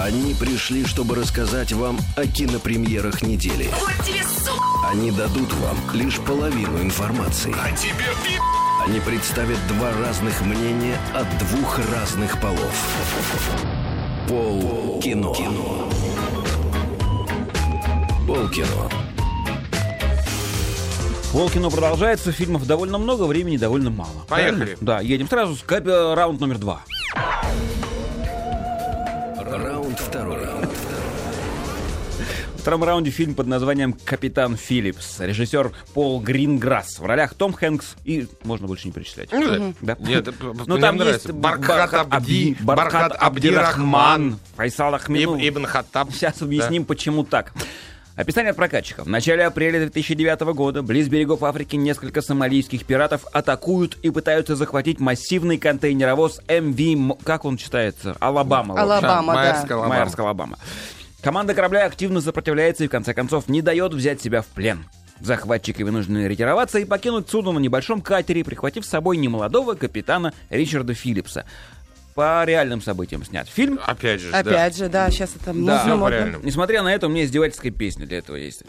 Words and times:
Они 0.00 0.32
пришли, 0.32 0.86
чтобы 0.86 1.16
рассказать 1.16 1.72
вам 1.72 1.98
о 2.14 2.24
кинопремьерах 2.24 3.22
недели. 3.22 3.68
Вот 3.80 4.06
тебе, 4.06 4.22
сука! 4.22 4.88
Они 4.90 5.10
дадут 5.10 5.52
вам 5.54 5.76
лишь 5.92 6.20
половину 6.20 6.80
информации. 6.80 7.52
А 7.60 7.76
тебе 7.76 8.06
пи***! 8.24 8.38
Они 8.86 9.00
представят 9.00 9.58
два 9.66 9.92
разных 9.92 10.40
мнения 10.42 10.96
от 11.14 11.26
двух 11.38 11.80
разных 11.92 12.40
полов. 12.40 12.72
Пол 14.28 15.00
кино. 15.02 15.34
Пол 18.26 18.48
кино. 18.50 18.90
Полкино 21.32 21.68
продолжается, 21.70 22.32
фильмов 22.32 22.66
довольно 22.66 22.98
много, 22.98 23.24
времени 23.24 23.58
довольно 23.58 23.90
мало. 23.90 24.24
Поехали. 24.28 24.58
Правильно? 24.58 24.78
Да, 24.80 25.00
едем 25.00 25.28
сразу 25.28 25.56
раунд 25.68 26.40
номер 26.40 26.58
два. 26.58 26.82
Втором 32.68 32.84
раунде 32.84 33.10
фильм 33.10 33.34
под 33.34 33.46
названием 33.46 33.94
«Капитан 34.04 34.54
Филлипс». 34.54 35.20
Режиссер 35.20 35.72
Пол 35.94 36.20
Гринграсс. 36.20 36.98
В 36.98 37.06
ролях 37.06 37.32
Том 37.32 37.54
Хэнкс 37.54 37.96
и 38.04 38.28
можно 38.44 38.66
больше 38.66 38.88
не 38.88 38.92
перечислять. 38.92 39.30
Ну, 39.32 39.72
Да. 39.80 39.96
Нет, 39.98 40.28
Ну, 40.38 40.52
мне 40.66 40.78
там 40.78 40.96
нравится. 40.98 41.28
есть 41.28 41.30
Бархад 41.40 41.94
Абди, 41.94 42.58
Бархад 42.60 43.16
Абдирахман, 43.18 44.38
Файсал 44.56 44.94
Ахмедов. 44.94 45.38
Иб- 45.38 45.48
Ибн 45.56 45.64
Хаттаб. 45.64 46.12
Сейчас 46.12 46.42
объясним, 46.42 46.84
почему 46.84 47.24
так. 47.24 47.54
Описание 48.16 48.50
от 48.50 48.56
прокатчика. 48.56 49.02
В 49.04 49.08
начале 49.08 49.46
апреля 49.46 49.78
2009 49.78 50.52
года 50.52 50.82
близ 50.82 51.08
берегов 51.08 51.44
Африки 51.44 51.76
несколько 51.76 52.20
сомалийских 52.20 52.84
пиратов 52.84 53.24
атакуют 53.32 53.96
и 54.02 54.10
пытаются 54.10 54.56
захватить 54.56 55.00
массивный 55.00 55.56
контейнеровоз 55.56 56.40
MV... 56.48 56.78
M- 56.80 57.16
Как 57.24 57.46
он 57.46 57.56
читается? 57.56 58.14
Алабама. 58.20 58.78
Алабама, 58.78 59.32
да. 59.32 59.38
Майерская 59.38 59.76
Алабама. 59.78 59.88
Майерская 59.94 60.26
Алабама. 60.26 60.58
Команда 61.22 61.54
корабля 61.54 61.84
активно 61.86 62.20
сопротивляется 62.20 62.84
и 62.84 62.88
в 62.88 62.90
конце 62.90 63.12
концов 63.12 63.48
не 63.48 63.60
дает 63.60 63.92
взять 63.92 64.20
себя 64.22 64.42
в 64.42 64.46
плен. 64.46 64.84
Захватчики 65.20 65.82
вынуждены 65.82 66.28
ретироваться 66.28 66.78
и 66.78 66.84
покинуть 66.84 67.28
судно 67.28 67.50
на 67.52 67.58
небольшом 67.58 68.00
катере, 68.00 68.44
прихватив 68.44 68.84
с 68.86 68.88
собой 68.88 69.16
немолодого 69.16 69.74
капитана 69.74 70.32
Ричарда 70.48 70.94
Филлипса. 70.94 71.44
По 72.14 72.44
реальным 72.44 72.80
событиям 72.80 73.24
снят 73.24 73.48
фильм. 73.48 73.80
Опять 73.84 74.20
же, 74.20 74.30
да. 74.30 74.38
Опять 74.38 74.76
же, 74.76 74.88
да, 74.88 75.10
сейчас 75.10 75.34
это 75.34 75.52
Да. 75.52 75.96
модно. 75.96 76.38
Несмотря 76.42 76.82
на 76.82 76.94
это, 76.94 77.06
у 77.06 77.10
меня 77.10 77.24
издевательская 77.24 77.72
песня 77.72 78.06
для 78.06 78.18
этого 78.18 78.36
есть. 78.36 78.62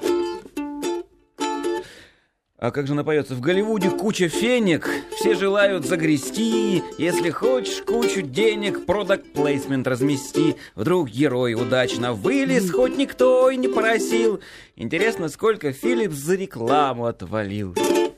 А 2.60 2.72
как 2.72 2.88
же 2.88 2.94
напоется? 2.94 3.36
В 3.36 3.42
Голливуде 3.42 3.90
куча 3.90 4.28
фенек, 4.28 4.90
все 5.16 5.34
желают 5.34 5.86
загрести. 5.86 6.84
Если 6.98 7.30
хочешь 7.30 7.82
кучу 7.84 8.22
денег, 8.22 8.86
продакт 8.86 9.32
плейсмент 9.32 9.88
размести. 9.88 10.58
Вдруг 10.76 11.10
герой 11.10 11.54
удачно 11.54 12.12
вылез, 12.14 12.70
хоть 12.70 12.98
никто 12.98 13.50
и 13.50 13.56
не 13.56 13.70
просил. 13.70 14.42
Интересно, 14.76 15.30
сколько 15.30 15.72
Филлипс 15.72 16.16
за 16.16 16.36
рекламу 16.36 17.06
отвалил. 17.06 17.76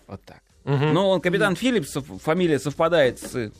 Вот 0.08 0.22
так. 0.26 0.42
Ну, 0.64 1.10
он 1.10 1.22
капитан 1.22 1.56
Филлипс, 1.56 1.98
фамилия 2.24 2.58
совпадает 2.58 3.20
с 3.20 3.52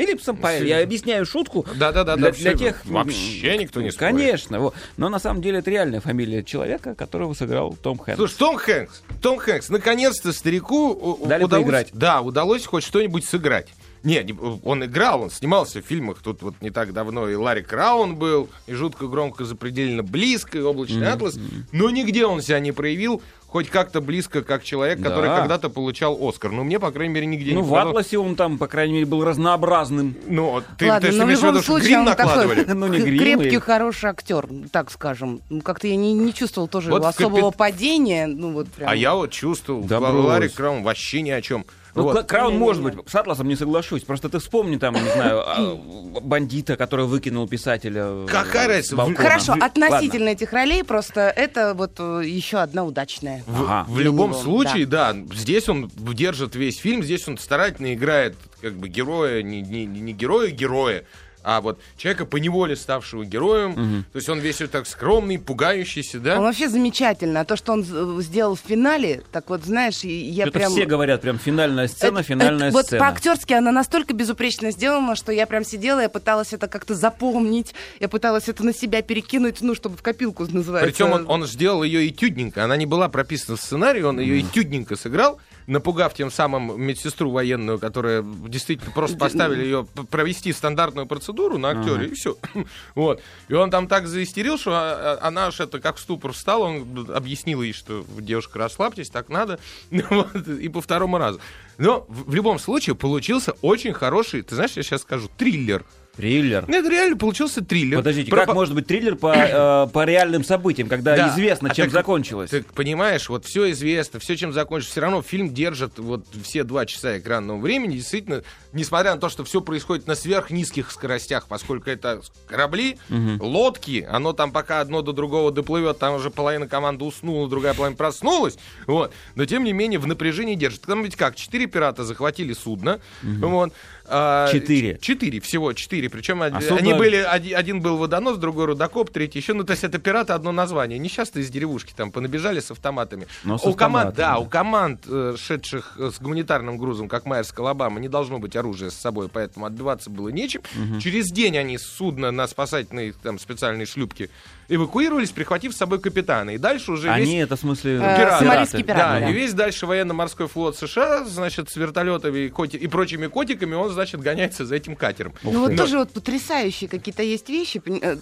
Филлипсом. 0.00 0.36
по- 0.36 0.56
Я 0.62 0.82
объясняю 0.82 1.26
шутку. 1.26 1.66
Да-да-да, 1.76 2.16
для, 2.16 2.26
да, 2.30 2.36
для 2.36 2.50
всё, 2.52 2.58
тех... 2.58 2.84
вообще 2.86 3.56
никто 3.58 3.80
не 3.82 3.90
спорит. 3.90 4.12
Конечно. 4.16 4.60
вот. 4.60 4.74
Но 4.96 5.08
на 5.08 5.18
самом 5.18 5.42
деле 5.42 5.58
это 5.58 5.70
реальная 5.70 6.00
фамилия 6.00 6.42
человека, 6.42 6.94
которого 6.94 7.34
сыграл 7.34 7.74
Том 7.74 7.98
Хэнкс. 7.98 8.18
Слушай, 8.18 8.36
Том 8.38 8.56
Хэнкс, 8.56 9.02
Том 9.22 9.38
Хэнкс, 9.38 9.68
наконец-то 9.70 10.32
старику 10.32 11.18
Дали 11.26 11.44
удалось, 11.44 11.64
поиграть. 11.64 11.88
да, 11.92 12.20
удалось 12.20 12.64
хоть 12.66 12.84
что-нибудь 12.84 13.24
сыграть. 13.24 13.68
Не, 14.04 14.24
он 14.62 14.84
играл, 14.84 15.22
он 15.22 15.30
снимался 15.30 15.82
в 15.82 15.84
фильмах. 15.84 16.20
Тут 16.22 16.40
вот 16.42 16.54
не 16.60 16.70
так 16.70 16.92
давно 16.92 17.28
и 17.28 17.34
Ларри 17.34 17.62
Краун 17.62 18.14
был, 18.14 18.48
и 18.68 18.72
жутко 18.72 19.08
громко 19.08 19.44
запредельно 19.44 20.04
близко, 20.04 20.56
и 20.56 20.60
облачный 20.60 21.08
атлас. 21.10 21.36
Но 21.72 21.90
нигде 21.90 22.24
он 22.24 22.40
себя 22.40 22.60
не 22.60 22.70
проявил, 22.70 23.20
хоть 23.48 23.68
как-то 23.70 24.00
близко, 24.00 24.42
как 24.42 24.62
человек, 24.62 25.00
Да. 25.00 25.08
который 25.08 25.30
когда-то 25.30 25.70
получал 25.70 26.16
Оскар. 26.20 26.52
Ну, 26.52 26.64
мне, 26.64 26.78
по 26.78 26.90
крайней 26.92 27.14
мере, 27.14 27.26
нигде 27.26 27.52
ну, 27.54 27.60
не 27.60 27.62
в 27.66 27.68
попадал. 27.70 27.88
Атласе 27.88 28.18
он 28.18 28.36
там, 28.36 28.58
по 28.58 28.66
крайней 28.68 28.92
мере, 28.94 29.06
был 29.06 29.24
разнообразным. 29.24 30.14
Ну, 30.26 30.62
ты, 30.78 30.88
Ладно, 30.88 31.08
ты 31.10 31.16
но 31.16 31.24
в 31.24 31.26
имеешь 31.26 31.38
в 31.38 31.42
любом 31.42 31.54
виду, 31.54 31.62
что 31.62 31.72
случае 31.72 31.88
грим 31.88 31.98
он 32.00 32.04
накладывали? 32.04 32.60
такой 32.60 32.74
Ну, 32.78 32.86
не 32.88 32.98
грим 33.00 33.18
крепкий, 33.40 33.56
и- 33.56 33.60
хороший 33.60 34.10
актер, 34.10 34.46
так 34.70 34.90
скажем. 34.90 35.40
Ну, 35.48 35.62
Как-то 35.62 35.88
я 35.88 35.96
не, 35.96 36.12
не 36.12 36.32
чувствовал 36.34 36.68
тоже 36.68 36.90
Вот 36.90 37.02
в 37.02 37.06
капит- 37.06 37.20
особого 37.26 37.50
падения. 37.50 38.26
Ну, 38.26 38.52
вот 38.52 38.68
прям. 38.68 38.88
А 38.90 38.94
я 38.94 39.14
вот 39.14 39.30
чувствовал, 39.30 39.82
Да. 39.82 39.98
Ларри 39.98 40.48
Краун 40.48 40.82
вообще 40.82 41.22
ни 41.22 41.30
о 41.30 41.40
чем. 41.40 41.64
Ну, 41.98 42.04
Вот. 42.04 42.12
Кра- 42.14 42.22
Краун, 42.22 42.52
Не-не-не. 42.52 42.64
может 42.64 42.82
быть, 42.82 42.94
с 43.10 43.14
Атласом 43.14 43.48
не 43.48 43.56
соглашусь. 43.56 44.02
Просто 44.04 44.28
ты 44.28 44.38
вспомни 44.38 44.76
там, 44.76 44.94
не 44.94 45.10
знаю, 45.10 45.42
а, 45.44 45.74
бандита, 46.20 46.76
который 46.76 47.06
выкинул 47.06 47.46
писателя. 47.48 48.02
э, 48.04 48.26
Какая 48.30 48.68
разница? 48.68 48.96
Хорошо, 49.14 49.52
Ладно. 49.52 49.66
относительно 49.66 50.28
этих 50.30 50.52
ролей, 50.52 50.84
просто 50.84 51.20
это 51.34 51.74
вот 51.74 51.92
э, 51.98 52.22
еще 52.24 52.58
одна 52.58 52.84
удачная. 52.84 53.42
В, 53.46 53.62
Ага. 53.62 53.86
в 53.88 53.98
любом 54.00 54.30
него, 54.30 54.40
случае, 54.40 54.86
да. 54.86 55.14
здесь 55.34 55.68
он 55.68 55.90
держит 55.96 56.54
весь 56.54 56.78
фильм, 56.78 57.02
здесь 57.02 57.26
он 57.28 57.38
старательно 57.38 57.94
играет 57.94 58.36
как 58.60 58.74
бы 58.74 58.88
героя, 58.88 59.42
не, 59.42 59.62
не, 59.62 59.86
не 59.86 60.12
героя 60.12 60.50
героя, 60.50 61.04
а 61.48 61.62
вот 61.62 61.80
человека 61.96 62.26
поневоле 62.26 62.76
ставшего 62.76 63.24
героем. 63.24 64.04
То 64.12 64.16
есть 64.16 64.28
он 64.28 64.38
весь 64.38 64.60
вот 64.60 64.70
так 64.70 64.86
скромный, 64.86 65.38
пугающийся, 65.38 66.18
Он 66.18 66.22
да? 66.22 66.40
вообще 66.40 66.68
замечательно. 66.68 67.40
А 67.40 67.44
то, 67.46 67.56
что 67.56 67.72
он 67.72 67.84
сделал 68.20 68.54
в 68.54 68.60
финале, 68.60 69.22
так 69.32 69.48
вот, 69.48 69.64
знаешь, 69.64 70.00
я 70.04 70.44
Что-то 70.44 70.58
прям... 70.58 70.72
все 70.72 70.84
говорят, 70.84 71.22
прям 71.22 71.38
финальная 71.38 71.88
сцена, 71.88 72.18
Это- 72.18 72.28
финальная 72.28 72.68
это 72.68 72.76
вот 72.76 72.86
сцена. 72.86 73.00
по-актерски 73.00 73.54
она 73.54 73.72
настолько 73.72 74.12
безупречно 74.12 74.70
сделана, 74.72 75.16
что 75.16 75.32
я 75.32 75.46
прям 75.46 75.64
сидела, 75.64 76.00
я 76.00 76.10
пыталась 76.10 76.52
это 76.52 76.68
как-то 76.68 76.94
запомнить, 76.94 77.74
я 77.98 78.08
пыталась 78.08 78.48
это 78.50 78.62
на 78.62 78.74
себя 78.74 79.00
перекинуть, 79.00 79.62
ну, 79.62 79.74
чтобы 79.74 79.96
в 79.96 80.02
копилку 80.02 80.46
называется. 80.46 80.90
Причем 80.92 81.12
он, 81.12 81.24
он 81.30 81.46
сделал 81.46 81.82
ее 81.82 82.08
этюдненько. 82.08 82.62
Она 82.62 82.76
не 82.76 82.84
была 82.84 83.08
прописана 83.08 83.56
в 83.56 83.60
сценарии, 83.62 84.02
он 84.02 84.20
ее 84.20 84.40
этюдненько 84.42 84.96
сыграл, 84.96 85.40
напугав 85.68 86.14
тем 86.14 86.30
самым 86.30 86.80
медсестру 86.80 87.30
военную, 87.30 87.78
которая 87.78 88.22
действительно 88.22 88.90
просто 88.90 89.18
поставили 89.18 89.62
ее 89.62 89.86
провести 90.10 90.52
стандартную 90.52 91.06
процедуру 91.06 91.58
на 91.58 91.70
актере, 91.70 92.08
и 92.08 92.14
все. 92.14 92.36
Вот. 92.94 93.22
И 93.48 93.54
он 93.54 93.70
там 93.70 93.86
так 93.86 94.06
заистерил, 94.06 94.58
что 94.58 94.72
а, 94.72 95.18
а, 95.22 95.26
она 95.28 95.46
аж 95.46 95.60
это 95.60 95.78
как 95.78 95.96
в 95.96 96.00
ступор 96.00 96.32
встала, 96.32 96.64
он 96.64 97.06
объяснил 97.14 97.62
ей, 97.62 97.72
что 97.72 98.04
девушка, 98.18 98.58
расслабьтесь, 98.58 99.10
так 99.10 99.28
надо. 99.28 99.60
Вот. 100.08 100.48
И 100.48 100.68
по 100.68 100.80
второму 100.80 101.18
разу. 101.18 101.38
Но 101.76 102.06
в 102.08 102.34
любом 102.34 102.58
случае 102.58 102.96
получился 102.96 103.52
очень 103.60 103.92
хороший, 103.92 104.42
ты 104.42 104.54
знаешь, 104.54 104.72
я 104.72 104.82
сейчас 104.82 105.02
скажу, 105.02 105.28
триллер. 105.36 105.84
Триллер. 106.18 106.64
Это 106.66 106.90
реально 106.90 107.16
получился 107.16 107.64
триллер. 107.64 107.98
Подождите, 107.98 108.28
Про- 108.28 108.44
как 108.46 108.54
может 108.54 108.74
быть 108.74 108.88
триллер 108.88 109.14
по, 109.14 109.32
э, 109.32 109.86
по 109.92 110.04
реальным 110.04 110.42
событиям, 110.42 110.88
когда 110.88 111.16
Да. 111.16 111.28
известно, 111.28 111.70
А 111.70 111.74
чем 111.74 111.86
так- 111.86 111.92
закончилось? 111.92 112.50
Ты 112.50 112.64
понимаешь, 112.74 113.28
вот 113.28 113.44
все 113.44 113.70
известно, 113.70 114.18
все, 114.18 114.36
чем 114.36 114.52
закончится. 114.52 114.90
Все 114.90 115.00
равно 115.00 115.22
фильм 115.22 115.54
держит 115.54 116.00
вот 116.00 116.26
все 116.42 116.64
два 116.64 116.86
часа 116.86 117.18
экранного 117.18 117.60
времени. 117.60 117.94
Действительно, 117.94 118.42
несмотря 118.72 119.14
на 119.14 119.20
то, 119.20 119.28
что 119.28 119.44
все 119.44 119.60
происходит 119.60 120.08
на 120.08 120.16
сверхнизких 120.16 120.90
скоростях, 120.90 121.46
поскольку 121.46 121.88
это 121.88 122.20
корабли, 122.48 122.98
лодки, 123.38 124.04
оно 124.10 124.32
там 124.32 124.50
пока 124.50 124.80
одно 124.80 125.02
до 125.02 125.12
другого 125.12 125.52
доплывет, 125.52 126.00
там 126.00 126.14
уже 126.14 126.30
половина 126.30 126.66
команды 126.66 127.04
уснула, 127.04 127.48
другая 127.48 127.74
половина 127.74 127.96
проснулась. 127.96 128.58
Вот. 128.88 129.12
Но 129.36 129.44
тем 129.46 129.62
не 129.62 129.72
менее 129.72 130.00
в 130.00 130.06
напряжении 130.08 130.56
держит. 130.56 130.82
Там 130.82 131.04
ведь 131.04 131.14
как, 131.14 131.36
четыре 131.36 131.66
пирата 131.66 132.02
захватили 132.02 132.54
судно. 132.54 132.98
Вот. 133.22 133.72
А, 134.10 134.50
Четыре. 134.52 134.98
Четыре, 135.00 135.40
всего 135.40 135.72
четыре. 135.72 136.08
Причем 136.08 136.42
А 136.42 136.46
они 136.46 136.60
судно- 136.64 136.96
были, 136.96 137.16
оди- 137.16 137.52
один 137.52 137.80
был 137.80 137.96
водонос, 137.98 138.38
другой 138.38 138.66
рудокоп, 138.66 139.10
третий 139.10 139.38
еще. 139.38 139.54
Ну, 139.54 139.64
то 139.64 139.72
есть 139.72 139.84
это 139.84 139.98
пираты 139.98 140.32
одно 140.32 140.50
название. 140.52 140.98
Несчастные 140.98 141.44
из 141.44 141.50
деревушки 141.50 141.92
там 141.94 142.10
понабежали 142.10 142.60
с 142.60 142.70
автоматами. 142.70 143.26
Но 143.44 143.58
с 143.58 143.64
у 143.64 143.74
команд, 143.74 144.08
автоматами, 144.10 144.16
да, 144.16 144.32
да. 144.34 144.38
у 144.38 144.46
команд, 144.46 145.00
э, 145.06 145.36
шедших 145.38 145.94
э, 145.98 146.10
с 146.14 146.20
гуманитарным 146.20 146.78
грузом, 146.78 147.08
как 147.08 147.26
Майерская 147.26 147.64
Алабама, 147.64 148.00
не 148.00 148.08
должно 148.08 148.38
быть 148.38 148.56
оружия 148.56 148.90
с 148.90 148.94
собой, 148.94 149.28
поэтому 149.28 149.66
отбиваться 149.66 150.10
было 150.10 150.28
нечем. 150.30 150.62
Через 151.00 151.26
день 151.30 151.58
они 151.58 151.76
с 151.78 151.82
судна 151.82 152.30
на 152.30 152.46
спасательной 152.46 153.12
там 153.12 153.38
специальной 153.38 153.84
шлюпке 153.86 154.30
эвакуировались, 154.68 155.30
прихватив 155.30 155.72
с 155.72 155.76
собой 155.76 155.98
капитана. 156.00 156.50
И 156.50 156.58
дальше 156.58 156.92
уже 156.92 157.08
весь... 157.08 157.26
Они, 157.26 157.38
это 157.38 157.56
в 157.56 157.60
смысле... 157.60 157.96
Э, 157.96 158.16
Пираты. 158.18 158.44
сомалийские 158.44 158.82
пираты. 158.84 159.00
Да, 159.00 159.20
да. 159.20 159.30
и 159.30 159.32
весь 159.32 159.54
дальше 159.54 159.86
военно-морской 159.86 160.46
флот 160.46 160.76
США, 160.76 161.24
значит, 161.24 161.70
с 161.70 161.76
вертолетами 161.76 162.38
и, 162.40 162.48
коти- 162.48 162.76
и 162.76 162.86
прочими 162.86 163.26
котиками, 163.28 163.74
он, 163.74 163.90
значит, 163.90 164.20
гоняется 164.20 164.66
за 164.66 164.76
этим 164.76 164.94
катером. 164.94 165.32
Ну 165.42 165.60
вот 165.60 165.70
Но- 165.72 165.76
тоже 165.76 165.98
вот 165.98 166.10
потрясающие 166.10 166.88
какие-то 166.88 167.22
есть 167.22 167.48
вещи, 167.48 167.80
э, 167.86 168.16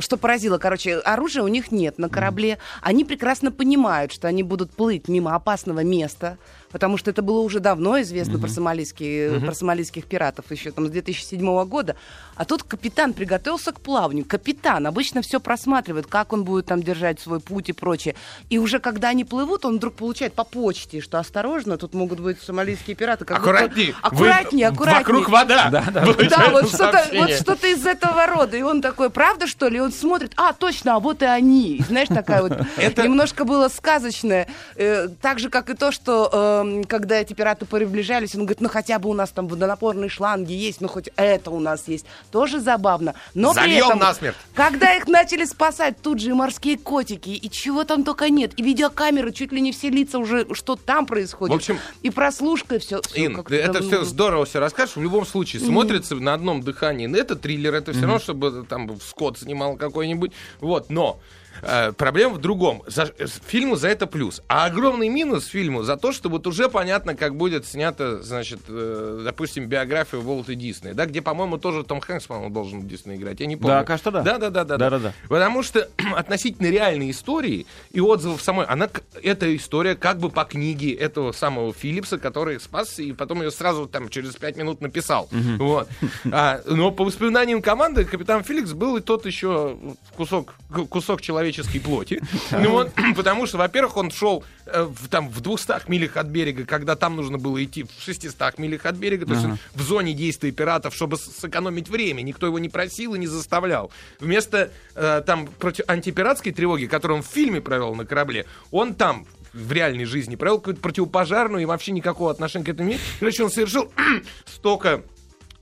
что 0.00 0.16
поразило, 0.16 0.58
короче, 0.58 0.98
оружия 0.98 1.42
у 1.42 1.48
них 1.48 1.70
нет 1.70 1.98
на 1.98 2.08
корабле. 2.08 2.58
Они 2.80 3.04
прекрасно 3.04 3.52
понимают, 3.52 4.12
что 4.12 4.28
они 4.28 4.42
будут 4.42 4.72
плыть 4.72 5.08
мимо 5.08 5.34
опасного 5.34 5.84
места, 5.84 6.38
потому 6.70 6.96
что 6.96 7.10
это 7.10 7.22
было 7.22 7.40
уже 7.40 7.60
давно 7.60 8.00
известно 8.02 8.38
про, 8.38 8.48
сомалийские, 8.48 9.40
про 9.40 9.54
сомалийских 9.54 10.06
пиратов 10.06 10.50
еще 10.50 10.72
там 10.72 10.86
с 10.86 10.90
2007 10.90 11.64
года. 11.66 11.96
А 12.34 12.44
тут 12.44 12.62
капитан 12.62 13.12
приготовился 13.12 13.72
к 13.72 13.80
плаванию. 13.80 14.24
Капитан. 14.32 14.86
Обычно 14.86 15.20
все 15.20 15.40
просматривает, 15.40 16.06
как 16.06 16.32
он 16.32 16.44
будет 16.44 16.64
там 16.64 16.82
держать 16.82 17.20
свой 17.20 17.38
путь 17.38 17.68
и 17.68 17.72
прочее. 17.74 18.14
И 18.48 18.56
уже 18.58 18.78
когда 18.78 19.08
они 19.08 19.26
плывут, 19.26 19.66
он 19.66 19.76
вдруг 19.76 19.94
получает 19.94 20.32
по 20.32 20.44
почте, 20.44 21.02
что 21.02 21.18
осторожно, 21.18 21.76
тут 21.76 21.92
могут 21.92 22.18
быть 22.18 22.40
сомалийские 22.40 22.96
пираты. 22.96 23.26
Как 23.26 23.40
будто- 23.40 23.50
Аккуратней. 23.50 23.94
Аккуратнее, 24.00 24.68
Вы- 24.70 24.74
аккуратнее. 24.74 25.04
Вокруг 25.04 25.28
вода. 25.28 25.68
Да, 25.70 25.84
да. 25.92 26.00
Да, 26.30 26.48
вот 26.50 26.68
что-то, 26.68 27.04
вот 27.12 27.30
что-то 27.30 27.66
из 27.66 27.84
этого 27.84 28.26
рода. 28.26 28.56
И 28.56 28.62
он 28.62 28.80
такой, 28.80 29.10
правда, 29.10 29.46
что 29.46 29.68
ли? 29.68 29.76
И 29.76 29.80
он 29.80 29.92
смотрит, 29.92 30.32
а, 30.36 30.54
точно, 30.54 30.96
а 30.96 30.98
вот 30.98 31.20
и 31.20 31.26
они. 31.26 31.76
И 31.76 31.82
знаешь, 31.82 32.08
такая 32.08 32.40
вот... 32.40 32.52
Это- 32.78 33.02
Немножко 33.02 33.44
было 33.44 33.68
сказочное. 33.68 34.48
Э, 34.76 35.08
так 35.20 35.40
же, 35.40 35.50
как 35.50 35.68
и 35.68 35.74
то, 35.74 35.92
что 35.92 36.30
эм, 36.32 36.84
когда 36.84 37.16
эти 37.16 37.34
пираты 37.34 37.66
приближались, 37.66 38.34
он 38.34 38.42
говорит, 38.46 38.62
ну 38.62 38.70
хотя 38.70 38.98
бы 38.98 39.10
у 39.10 39.14
нас 39.14 39.28
там 39.28 39.46
водонапорные 39.46 40.08
шланги 40.08 40.52
есть, 40.54 40.80
ну 40.80 40.88
хоть 40.88 41.10
это 41.16 41.50
у 41.50 41.60
нас 41.60 41.86
есть. 41.86 42.06
Тоже 42.30 42.60
забавно. 42.60 43.12
Но 43.34 43.52
при 43.52 43.60
Зальем 43.60 43.86
этом, 43.86 43.98
насмерть. 44.22 44.36
когда 44.54 44.94
их 44.96 45.06
начали 45.06 45.44
спасать, 45.44 45.96
тут 46.00 46.20
же 46.20 46.30
и 46.30 46.32
морские 46.32 46.78
котики, 46.78 47.30
и 47.30 47.50
чего 47.50 47.84
там 47.84 48.04
только 48.04 48.30
нет. 48.30 48.52
И 48.56 48.62
видеокамеры, 48.62 49.32
чуть 49.32 49.52
ли 49.52 49.60
не 49.60 49.72
все 49.72 49.90
лица 49.90 50.18
уже, 50.18 50.46
что 50.54 50.76
там 50.76 51.06
происходит. 51.06 51.52
В 51.52 51.56
общем, 51.56 51.78
и 52.02 52.10
прослушка, 52.10 52.76
и 52.76 52.78
все. 52.78 53.00
Ин, 53.14 53.42
ты 53.44 53.56
это 53.56 53.82
все 53.82 54.04
здорово 54.04 54.44
все 54.44 54.60
расскажешь. 54.60 54.96
В 54.96 55.02
любом 55.02 55.26
случае, 55.26 55.62
смотрится 55.62 56.14
на 56.16 56.34
одном 56.34 56.62
дыхании. 56.62 57.12
Это 57.18 57.36
триллер, 57.36 57.74
это 57.74 57.92
все 57.92 58.02
равно, 58.02 58.18
чтобы 58.18 58.64
там 58.68 59.00
Скотт 59.00 59.38
снимал 59.38 59.76
какой-нибудь. 59.76 60.32
Вот, 60.60 60.90
но 60.90 61.20
э, 61.60 61.92
проблема 61.92 62.34
в 62.34 62.38
другом. 62.38 62.82
За, 62.86 63.06
фильму 63.46 63.76
за 63.76 63.88
это 63.88 64.06
плюс. 64.06 64.42
А 64.48 64.66
огромный 64.66 65.08
минус 65.08 65.46
фильму 65.46 65.82
за 65.82 65.96
то, 65.96 66.12
что 66.12 66.28
вот 66.28 66.46
уже 66.46 66.68
понятно, 66.68 67.14
как 67.14 67.36
будет 67.36 67.66
снята, 67.66 68.22
значит, 68.22 68.60
э, 68.68 69.22
допустим, 69.24 69.66
биография 69.66 70.20
Уолта 70.20 70.54
Диснея, 70.54 70.94
да, 70.94 71.06
где, 71.06 71.22
по-моему, 71.22 71.58
тоже 71.58 71.84
Том 71.84 72.00
Хэнкс, 72.00 72.26
по-моему, 72.26 72.52
должен 72.52 72.86
Дисней 72.86 73.16
играть. 73.16 73.40
Я 73.40 73.46
не 73.46 73.56
помню. 73.56 73.78
Да, 73.78 73.84
кажется, 73.84 74.10
да. 74.10 74.22
Да, 74.22 74.38
да, 74.38 74.50
да, 74.50 74.64
да. 74.64 74.76
Да-да-да. 74.78 75.12
Потому 75.28 75.62
что 75.62 75.88
относительно 76.16 76.68
реальной 76.68 77.10
истории 77.10 77.66
и 77.92 78.00
отзывов 78.00 78.42
самой, 78.42 78.66
она, 78.66 78.88
эта 79.22 79.54
история 79.54 79.94
как 79.94 80.18
бы 80.18 80.30
по 80.30 80.44
книге 80.44 80.92
этого 80.92 81.32
самого 81.32 81.72
Филлипса, 81.72 82.18
который 82.18 82.60
спасся 82.60 83.02
и 83.02 83.12
потом 83.12 83.42
ее 83.42 83.50
сразу 83.50 83.86
там 83.86 84.08
через 84.08 84.34
пять 84.36 84.56
минут 84.56 84.80
написал. 84.80 85.28
Вот. 85.58 85.88
А, 86.30 86.60
но 86.66 86.90
по 86.90 87.04
воспоминаниям 87.04 87.62
команды 87.62 88.04
капитан 88.04 88.44
Филлипс 88.44 88.72
был 88.72 88.96
и 88.96 89.00
тот 89.00 89.26
еще 89.26 89.76
кусок, 90.16 90.54
кусок 90.88 91.20
человеческой 91.50 91.80
плоти. 91.80 92.22
Ну 92.52 92.70
вот, 92.70 92.92
потому 93.16 93.46
что, 93.46 93.58
во-первых, 93.58 93.96
он 93.96 94.10
шел 94.10 94.44
э, 94.66 94.82
в, 94.82 95.08
там, 95.08 95.28
в 95.28 95.40
200 95.40 95.88
милях 95.88 96.16
от 96.16 96.26
берега, 96.26 96.64
когда 96.64 96.96
там 96.96 97.16
нужно 97.16 97.38
было 97.38 97.62
идти 97.62 97.84
в 97.84 97.90
600 98.04 98.58
милях 98.58 98.86
от 98.86 98.96
берега, 98.96 99.26
то 99.26 99.34
есть 99.34 99.46
в 99.74 99.82
зоне 99.82 100.12
действия 100.12 100.52
пиратов, 100.52 100.94
чтобы 100.94 101.16
сэкономить 101.16 101.88
время. 101.88 102.22
Никто 102.22 102.46
его 102.46 102.58
не 102.58 102.68
просил 102.68 103.14
и 103.14 103.18
не 103.18 103.26
заставлял. 103.26 103.90
Вместо 104.20 104.70
э, 104.94 105.22
там 105.26 105.46
против 105.46 105.84
антипиратской 105.88 106.52
тревоги, 106.52 106.86
которую 106.86 107.18
он 107.18 107.22
в 107.22 107.26
фильме 107.26 107.60
провел 107.60 107.94
на 107.94 108.04
корабле, 108.04 108.46
он 108.70 108.94
там 108.94 109.26
в 109.52 109.72
реальной 109.72 110.04
жизни 110.04 110.36
провел 110.36 110.58
какую-то 110.58 110.80
противопожарную 110.80 111.62
и 111.62 111.66
вообще 111.66 111.92
никакого 111.92 112.30
отношения 112.30 112.64
к 112.64 112.68
этому 112.68 112.88
не 112.88 112.94
имеет. 112.94 113.06
Короче, 113.18 113.44
он 113.44 113.50
совершил 113.50 113.92
столько 114.46 115.02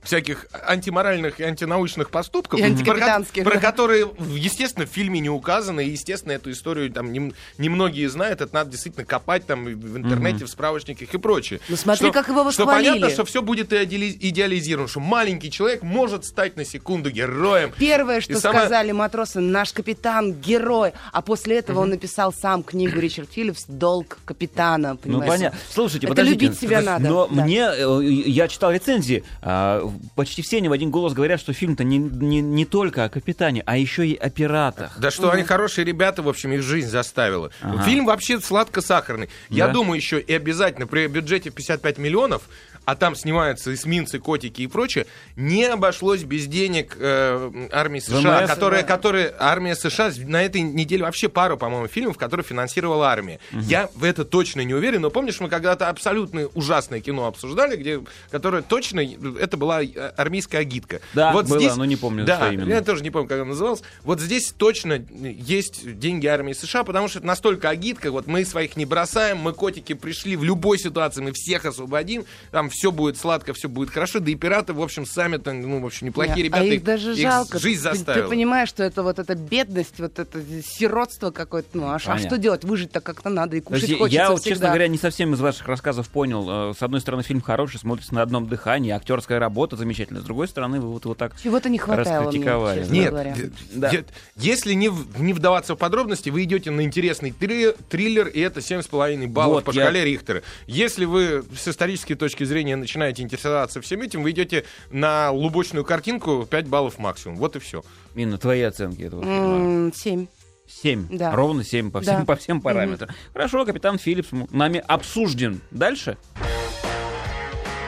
всяких 0.03 0.47
антиморальных 0.67 1.39
и 1.39 1.43
антинаучных 1.43 2.09
поступков, 2.09 2.59
И 2.59 2.83
про 2.83 2.95
про, 3.43 3.59
которые, 3.59 4.09
естественно, 4.35 4.85
в 4.85 4.89
фильме 4.89 5.19
не 5.19 5.29
указаны, 5.29 5.85
и, 5.85 5.89
естественно, 5.91 6.33
эту 6.33 6.51
историю 6.51 6.91
там 6.91 7.11
нем- 7.11 7.33
немногие 7.57 8.09
знают, 8.09 8.41
это 8.41 8.53
надо 8.53 8.71
действительно 8.71 9.05
копать 9.05 9.45
там 9.45 9.65
в 9.65 9.97
интернете, 9.97 10.45
в 10.45 10.49
справочниках 10.49 11.13
и 11.13 11.17
прочее. 11.17 11.59
Ну, 11.69 11.75
смотри, 11.75 12.11
как 12.11 12.27
его 12.29 12.51
Что 12.51 12.65
восхвалили. 12.65 12.89
понятно, 12.93 13.09
что 13.11 13.25
все 13.25 13.41
будет 13.41 13.71
идеали- 13.73 14.17
идеализировано, 14.19 14.87
что 14.87 14.99
маленький 14.99 15.51
человек 15.51 15.83
может 15.83 16.25
стать 16.25 16.57
на 16.57 16.65
секунду 16.65 17.09
героем. 17.11 17.71
Первое, 17.77 18.21
что 18.21 18.33
И 18.33 18.35
самое- 18.37 18.61
сказали 18.61 18.91
матросы, 18.91 19.39
наш 19.39 19.71
капитан 19.71 20.33
герой. 20.33 20.93
А 21.11 21.21
после 21.21 21.59
этого 21.59 21.79
он 21.81 21.89
написал 21.91 22.33
сам 22.33 22.63
книгу 22.63 22.99
Ричард 22.99 23.31
Филлипс 23.31 23.65
«Долг 23.67 24.17
капитана». 24.25 24.91
Ну, 24.91 24.97
понимаешь? 24.97 25.29
понятно. 25.31 25.59
Слушайте, 25.71 26.07
Это 26.07 26.15
подождите. 26.15 26.45
любить 26.45 26.59
себя 26.59 26.81
надо. 26.81 27.07
Но 27.07 27.27
Да. 27.27 27.43
мне, 27.43 27.59
э, 27.69 28.03
я 28.03 28.47
читал 28.47 28.71
рецензии, 28.71 29.23
а, 29.41 29.90
почти 30.15 30.41
все 30.41 30.57
они 30.57 30.69
в 30.69 30.71
один 30.71 30.91
голос 30.91 31.13
говорят, 31.13 31.39
что 31.39 31.53
фильм-то 31.53 31.83
не, 31.83 31.97
не, 31.97 32.41
не 32.41 32.65
только 32.65 33.03
о 33.05 33.09
капитане, 33.09 33.63
а 33.65 33.77
еще 33.77 34.07
и 34.07 34.15
о 34.15 34.29
пиратах. 34.29 34.97
Да 34.99 35.11
что 35.11 35.31
они 35.31 35.43
хорошие 35.43 35.85
ребята, 35.85 36.21
в 36.21 36.29
общем, 36.29 36.51
их 36.53 36.61
жизнь 36.61 36.89
заставила. 36.89 37.51
Фильм 37.85 38.05
вообще 38.05 38.39
сладко-сахарный. 38.39 39.29
Я 39.49 39.67
Да? 39.67 39.73
думаю, 39.73 39.95
еще 39.97 40.19
и 40.19 40.33
обязательно 40.33 40.87
при 40.87 41.07
бюджете 41.07 41.49
в 41.51 41.53
55 41.55 41.97
миллионов, 41.97 42.43
а 42.85 42.95
там 42.95 43.15
снимаются 43.15 43.73
эсминцы, 43.73 44.19
котики 44.19 44.63
и 44.63 44.67
прочее, 44.67 45.05
не 45.35 45.65
обошлось 45.65 46.23
без 46.23 46.47
денег 46.47 46.97
э, 46.99 47.67
армии 47.71 47.99
США, 47.99 48.41
ВМС, 48.41 48.49
которая, 48.49 48.81
да. 48.81 48.87
которая, 48.87 49.33
армия 49.37 49.75
США 49.75 50.11
на 50.25 50.41
этой 50.43 50.61
неделе 50.61 51.03
вообще 51.03 51.29
пару, 51.29 51.57
по-моему, 51.57 51.87
фильмов, 51.87 52.17
которые 52.17 52.43
финансировала 52.43 53.09
армия. 53.09 53.39
Я 53.51 53.89
в 53.95 54.03
это 54.03 54.25
точно 54.25 54.61
не 54.61 54.73
уверен, 54.73 55.01
но 55.01 55.09
помнишь, 55.09 55.39
мы 55.39 55.49
когда-то 55.49 55.89
абсолютно 55.89 56.47
ужасное 56.55 57.01
кино 57.01 57.27
обсуждали, 57.27 57.75
где, 57.75 58.01
которое 58.31 58.63
точно, 58.63 59.01
это 59.39 59.57
была 59.57 59.83
э, 59.83 59.87
армейская 60.17 60.61
агитка. 60.61 61.01
Да, 61.13 61.33
было, 61.33 61.75
но 61.75 61.85
не 61.85 61.95
помню, 61.95 62.25
да, 62.25 62.37
что 62.37 62.51
именно. 62.51 62.69
я 62.69 62.81
тоже 62.81 63.03
не 63.03 63.11
помню, 63.11 63.27
как 63.27 63.41
он 63.41 63.49
назывался. 63.49 63.83
Вот 64.03 64.19
здесь 64.19 64.53
точно 64.57 64.93
есть 64.93 65.99
деньги 65.99 66.25
армии 66.25 66.53
США, 66.53 66.83
потому 66.83 67.07
что 67.07 67.19
это 67.19 67.27
настолько 67.27 67.69
агитка, 67.69 68.11
вот 68.11 68.27
мы 68.27 68.43
своих 68.43 68.75
не 68.75 68.85
бросаем, 68.85 69.37
мы 69.37 69.53
котики 69.53 69.93
пришли 69.93 70.35
в 70.35 70.43
любой 70.43 70.79
ситуации, 70.79 71.21
мы 71.21 71.31
всех 71.33 71.65
освободим, 71.65 72.25
там 72.51 72.70
все 72.71 72.91
будет 72.91 73.17
сладко, 73.17 73.53
все 73.53 73.69
будет 73.69 73.89
хорошо, 73.91 74.19
да 74.19 74.31
и 74.31 74.35
пираты, 74.35 74.73
в 74.73 74.81
общем, 74.81 75.05
сами-то, 75.05 75.53
ну, 75.53 75.79
в 75.81 75.85
общем, 75.85 76.07
неплохие 76.07 76.35
Да, 76.37 76.41
ребята. 76.43 76.63
А 76.63 76.65
их 76.65 76.83
даже 76.83 77.13
жалко. 77.15 77.59
жизнь 77.59 77.83
Ты- 77.83 77.89
Ты, 77.91 77.95
заставила. 77.97 78.29
понимаешь, 78.29 78.69
что 78.69 78.83
это 78.83 79.03
вот 79.03 79.19
эта 79.19 79.35
бедность, 79.35 79.99
вот 79.99 80.17
это 80.19 80.41
сиротство 80.65 81.31
какое-то. 81.31 81.69
Ну, 81.73 81.87
а, 81.87 81.97
а 82.03 82.17
что 82.17 82.37
делать? 82.37 82.63
Выжить-то 82.63 83.01
как-то 83.01 83.29
надо, 83.29 83.57
и 83.57 83.61
кушать 83.61 83.81
Подожди, 83.81 83.95
хочется 83.97 84.21
я, 84.21 84.29
вот, 84.31 84.39
всегда. 84.41 84.55
честно 84.55 84.67
говоря, 84.67 84.87
не 84.87 84.97
совсем 84.97 85.33
из 85.33 85.39
ваших 85.39 85.67
рассказов 85.67 86.07
понял. 86.09 86.71
Э, 86.71 86.73
С 86.77 86.81
одной 86.81 87.01
стороны, 87.01 87.23
фильм 87.23 87.41
хороший, 87.41 87.79
смотрится 87.79 88.13
на 88.13 88.21
одном 88.21 88.47
дыхании, 88.47 88.91
актерская 88.91 89.39
работа 89.39 89.75
замечательная. 89.75 90.21
С 90.21 90.25
другой 90.25 90.47
стороны, 90.47 90.79
вы 90.79 90.87
вот, 90.91 91.05
вот 91.05 91.17
так 91.17 91.39
Чего-то 91.41 91.69
не 91.69 91.77
хватало 91.77 92.31
мне, 92.31 92.39
Нет, 92.39 93.09
говоря. 93.09 93.35
д- 93.35 93.51
Да. 93.73 93.91
если 94.35 94.73
не, 94.73 94.89
не 95.17 95.33
вдаваться 95.33 95.75
в 95.75 95.77
подробности, 95.77 96.29
вы 96.29 96.43
идете 96.43 96.71
на 96.71 96.81
интересный 96.81 97.31
три- 97.31 97.73
триллер, 97.89 98.27
и 98.27 98.39
это 98.39 98.61
7,5 98.61 99.27
баллов 99.27 99.55
Вот, 99.55 99.63
по 99.65 99.71
я- 99.71 99.81
шкале 99.83 100.05
Рихтера. 100.05 100.43
Если 100.67 101.05
вы 101.05 101.43
с 101.57 101.67
исторической 101.67 102.15
точки 102.15 102.43
зрения 102.43 102.60
начинаете 102.63 103.23
интересоваться 103.23 103.81
всем 103.81 104.01
этим, 104.01 104.23
вы 104.23 104.31
идете 104.31 104.65
на 104.89 105.31
лубочную 105.31 105.85
картинку 105.85 106.45
5 106.49 106.67
баллов 106.67 106.97
максимум. 106.99 107.37
Вот 107.37 107.55
и 107.55 107.59
все. 107.59 107.83
Инна, 108.15 108.37
твои 108.37 108.61
оценки 108.61 109.01
этого 109.03 109.23
фильма? 109.23 109.91
Семь. 109.93 110.27
Семь. 110.67 111.07
Да. 111.09 111.35
Ровно 111.35 111.63
семь 111.63 111.91
по 111.91 111.99
всем, 112.01 112.19
Да. 112.21 112.25
по 112.25 112.35
всем 112.35 112.61
параметрам. 112.61 113.09
Хорошо, 113.33 113.65
капитан 113.65 113.97
Филлипс 113.97 114.29
нами 114.51 114.81
обсужден. 114.87 115.61
Дальше. 115.71 116.17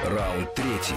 Раунд 0.06 0.54
третий. 0.54 0.96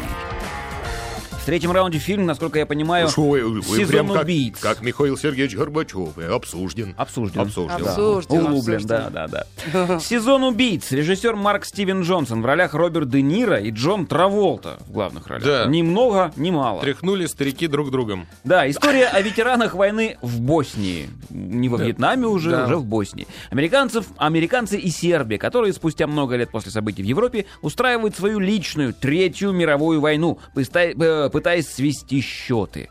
В 1.47 1.49
третьем 1.49 1.71
раунде 1.71 1.99
фильм, 1.99 2.27
насколько 2.27 2.59
я 2.59 2.67
понимаю, 2.67 3.07
сезон 3.07 4.11
убийц. 4.11 4.59
Михаил 4.81 5.17
Сергеевич 5.17 5.55
Горбачев, 5.55 6.19
обсужден. 6.19 6.93
Обсужден. 6.97 7.43
Обсужден. 7.43 7.85
Да. 7.85 7.91
Обсужден, 7.93 8.47
Углублен, 8.47 8.85
да, 8.85 9.11
да, 9.11 9.29
да. 9.29 10.01
Сезон 10.01 10.43
убийц. 10.43 10.91
Режиссер 10.91 11.37
Марк 11.37 11.65
Стивен 11.65 12.03
Джонсон 12.03 12.43
в 12.43 12.47
ролях 12.47 12.75
Роберт 12.75 13.11
Де 13.11 13.23
Ниро 13.23 13.61
и 13.61 13.71
Джон 13.71 14.07
Траволта 14.07 14.79
в 14.89 14.91
главных 14.91 15.29
ролях. 15.29 15.45
Да. 15.45 15.67
Ни 15.67 15.83
много, 15.83 16.33
ни 16.35 16.51
мало. 16.51 16.81
Тряхнули 16.81 17.27
старики 17.27 17.69
друг 17.69 17.93
другом. 17.93 18.27
Да, 18.43 18.69
история 18.69 19.07
о 19.07 19.21
ветеранах 19.21 19.75
войны 19.75 20.19
в 20.23 20.41
Боснии. 20.41 21.09
Не 21.31 21.69
во 21.69 21.79
Вьетнаме 21.79 22.27
уже, 22.27 22.51
Да. 22.51 22.65
уже 22.65 22.75
в 22.75 22.85
Боснии. 22.85 23.29
Американцев, 23.51 24.07
американцы 24.17 24.79
и 24.79 24.91
Сербия, 24.91 25.39
которые 25.39 25.73
спустя 25.75 26.09
много 26.09 26.35
лет 26.35 26.51
после 26.51 26.73
событий 26.73 27.05
в 27.05 27.07
Европе 27.07 27.47
устраивают 27.63 28.17
свою 28.17 28.41
личную 28.41 28.93
Третью 28.93 29.53
мировую 29.53 30.01
войну, 30.01 30.41
э, 30.57 31.31
пытаясь 31.37 31.69
свести 31.69 32.23
счеты. 32.23 32.89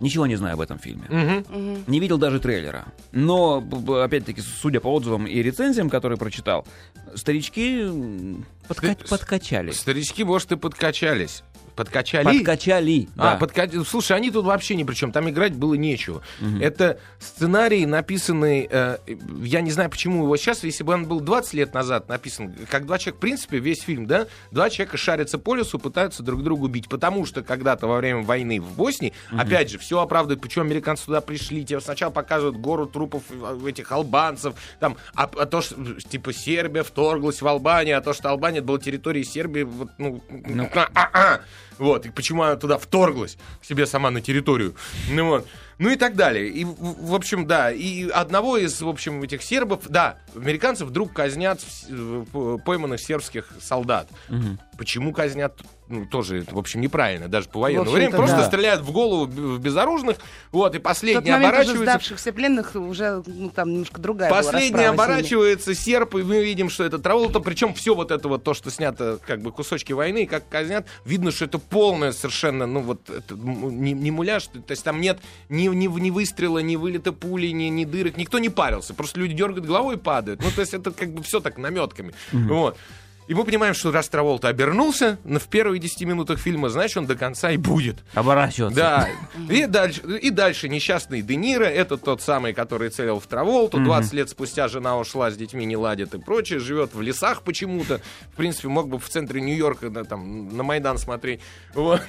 Ничего 0.00 0.26
не 0.26 0.36
знаю 0.36 0.54
об 0.54 0.62
этом 0.62 0.78
фильме. 0.78 1.04
Не 1.86 2.00
видел 2.00 2.16
даже 2.16 2.40
трейлера. 2.40 2.86
Но, 3.12 3.62
опять-таки, 4.02 4.40
судя 4.40 4.80
по 4.80 4.88
отзывам 4.94 5.26
и 5.26 5.42
рецензиям, 5.42 5.90
которые 5.90 6.16
прочитал, 6.16 6.66
старички 7.14 7.82
подка- 8.66 8.96
Ст- 9.04 9.10
подкачали. 9.10 9.70
Старички, 9.72 10.24
может, 10.24 10.52
и 10.52 10.56
подкачались. 10.56 11.42
Подкачали. 11.84 12.38
Подкачали. 12.38 13.08
А, 13.16 13.38
да. 13.38 13.38
подка- 13.46 13.84
Слушай, 13.84 14.16
они 14.16 14.30
тут 14.30 14.44
вообще 14.44 14.74
ни 14.76 14.84
при 14.84 14.94
чем. 14.94 15.12
Там 15.12 15.30
играть 15.30 15.54
было 15.54 15.72
нечего. 15.74 16.20
Это 16.60 16.98
сценарий, 17.18 17.86
написанный... 17.86 18.68
э, 18.70 18.98
я 19.42 19.62
не 19.62 19.70
знаю, 19.70 19.88
почему 19.88 20.24
его 20.24 20.36
сейчас, 20.36 20.62
если 20.62 20.84
бы 20.84 20.92
он 20.92 21.06
был 21.06 21.20
20 21.20 21.54
лет 21.54 21.72
назад 21.74 22.08
написан, 22.10 22.54
как 22.70 22.84
два 22.84 22.98
человека, 22.98 23.16
в 23.16 23.20
принципе, 23.20 23.58
весь 23.58 23.80
фильм, 23.82 24.06
да, 24.06 24.26
два 24.50 24.68
человека 24.68 24.96
шарятся 24.98 25.38
по 25.38 25.54
лесу, 25.54 25.78
пытаются 25.78 26.22
друг 26.22 26.42
друга 26.42 26.64
убить. 26.64 26.88
Потому 26.88 27.24
что 27.24 27.42
когда-то 27.42 27.86
во 27.86 27.96
время 27.96 28.22
войны 28.22 28.60
в 28.60 28.72
Боснии, 28.76 29.14
опять 29.30 29.70
же, 29.70 29.78
все 29.78 30.00
оправдывают, 30.00 30.42
почему 30.42 30.66
американцы 30.66 31.06
туда 31.06 31.20
пришли. 31.22 31.64
Тебе 31.64 31.80
сначала 31.80 32.10
показывают 32.10 32.58
гору 32.58 32.86
трупов 32.86 33.22
э, 33.30 33.58
этих 33.68 33.90
албанцев, 33.90 34.54
там, 34.80 34.96
а, 35.14 35.30
а 35.34 35.46
то, 35.46 35.62
что, 35.62 35.76
типа, 36.00 36.32
Сербия 36.34 36.82
вторглась 36.82 37.40
в 37.40 37.46
Албанию, 37.46 37.96
а 37.96 38.00
то, 38.02 38.12
что 38.12 38.28
Албания 38.28 38.60
была 38.60 38.78
территорией 38.78 39.24
Сербии, 39.24 39.62
вот, 39.62 39.88
ну, 39.98 40.22
а-а. 40.94 41.40
Вот, 41.80 42.04
и 42.04 42.10
почему 42.10 42.42
она 42.42 42.56
туда 42.56 42.76
вторглась 42.76 43.38
себе 43.62 43.86
сама 43.86 44.10
на 44.10 44.20
территорию. 44.20 44.74
Ну 45.10 45.28
вот. 45.28 45.48
Ну 45.80 45.88
и 45.88 45.96
так 45.96 46.14
далее. 46.14 46.46
И, 46.46 46.64
в 46.64 47.14
общем, 47.14 47.46
да, 47.46 47.72
и 47.72 48.06
одного 48.10 48.58
из, 48.58 48.82
в 48.82 48.88
общем, 48.88 49.22
этих 49.22 49.42
сербов, 49.42 49.88
да, 49.88 50.18
американцы 50.36 50.84
вдруг 50.84 51.14
казнят 51.14 51.58
пойманных 52.66 53.00
сербских 53.00 53.48
солдат. 53.60 54.06
Почему 54.76 55.12
казнят? 55.12 55.58
Ну, 55.88 56.06
тоже, 56.06 56.44
в 56.48 56.56
общем, 56.56 56.80
неправильно, 56.80 57.26
даже 57.26 57.48
по 57.48 57.58
военному 57.58 57.90
времени. 57.90 58.14
Просто 58.14 58.36
да. 58.36 58.46
стреляют 58.46 58.80
в 58.82 58.92
голову 58.92 59.26
в 59.26 59.58
безоружных, 59.58 60.18
вот, 60.52 60.76
и 60.76 60.78
В 60.78 60.82
тот 60.82 60.82
последний 60.84 61.32
момент 61.32 61.42
уже 61.42 61.48
оборачивается. 61.48 61.82
сдавшихся 61.82 62.32
пленных 62.32 62.76
уже 62.76 63.22
ну, 63.26 63.50
там 63.50 63.72
немножко 63.72 64.00
другая 64.00 64.30
Последний 64.30 64.84
оборачивается 64.84 65.74
серп, 65.74 66.14
и 66.14 66.22
мы 66.22 66.44
видим, 66.44 66.70
что 66.70 66.84
это 66.84 67.00
Траволта. 67.00 67.40
Причем 67.40 67.74
все 67.74 67.96
вот 67.96 68.12
это 68.12 68.28
вот 68.28 68.44
то, 68.44 68.54
что 68.54 68.70
снято, 68.70 69.18
как 69.26 69.42
бы 69.42 69.50
кусочки 69.50 69.92
войны, 69.92 70.26
как 70.26 70.48
казнят, 70.48 70.86
видно, 71.04 71.32
что 71.32 71.46
это 71.46 71.58
полное 71.58 72.12
совершенно, 72.12 72.66
ну 72.66 72.82
вот, 72.82 73.10
это 73.10 73.34
не, 73.34 73.92
не 73.92 74.12
муляж, 74.12 74.46
то 74.46 74.60
есть 74.68 74.84
там 74.84 75.00
нет 75.00 75.18
ни, 75.48 75.66
ни, 75.72 75.86
ни 75.86 76.10
выстрела, 76.10 76.58
ни 76.58 76.76
вылета 76.76 77.12
пули, 77.12 77.48
ни, 77.48 77.64
ни 77.64 77.84
дырок, 77.84 78.16
никто 78.16 78.38
не 78.38 78.48
парился, 78.48 78.94
просто 78.94 79.20
люди 79.20 79.34
дергают 79.34 79.66
головой 79.66 79.94
и 79.96 79.98
падают. 79.98 80.42
Ну, 80.42 80.50
то 80.50 80.60
есть 80.60 80.74
это 80.74 80.90
как 80.90 81.12
бы 81.12 81.22
все 81.22 81.40
так 81.40 81.58
наметками. 81.58 82.12
Вот. 82.32 82.76
И 83.30 83.34
мы 83.34 83.44
понимаем, 83.44 83.74
что 83.74 83.92
раз 83.92 84.08
Траволта 84.08 84.48
обернулся 84.48 85.20
в 85.22 85.46
первые 85.46 85.78
10 85.78 86.02
минутах 86.02 86.40
фильма, 86.40 86.68
значит, 86.68 86.96
он 86.96 87.06
до 87.06 87.14
конца 87.14 87.52
и 87.52 87.56
будет. 87.56 87.98
Оборачиваться. 88.12 88.76
Да. 88.76 89.08
И 89.48 89.66
дальше, 89.66 90.00
и 90.20 90.30
дальше 90.30 90.68
несчастный 90.68 91.22
Де 91.22 91.36
Ниро, 91.36 91.62
это 91.62 91.96
тот 91.96 92.22
самый, 92.22 92.54
который 92.54 92.90
целил 92.90 93.20
в 93.20 93.26
Траволту. 93.28 93.78
20 93.78 94.12
лет 94.14 94.30
спустя 94.30 94.66
жена 94.66 94.98
ушла 94.98 95.30
с 95.30 95.36
детьми, 95.36 95.64
не 95.64 95.76
ладит 95.76 96.12
и 96.12 96.18
прочее. 96.18 96.58
Живет 96.58 96.92
в 96.92 97.00
лесах 97.02 97.42
почему-то. 97.42 98.00
В 98.32 98.36
принципе, 98.36 98.66
мог 98.66 98.88
бы 98.88 98.98
в 98.98 99.08
центре 99.08 99.40
Нью-Йорка 99.40 99.90
да, 99.90 100.02
там, 100.02 100.56
на 100.56 100.64
Майдан 100.64 100.98
смотреть. 100.98 101.40
Вот. 101.72 102.02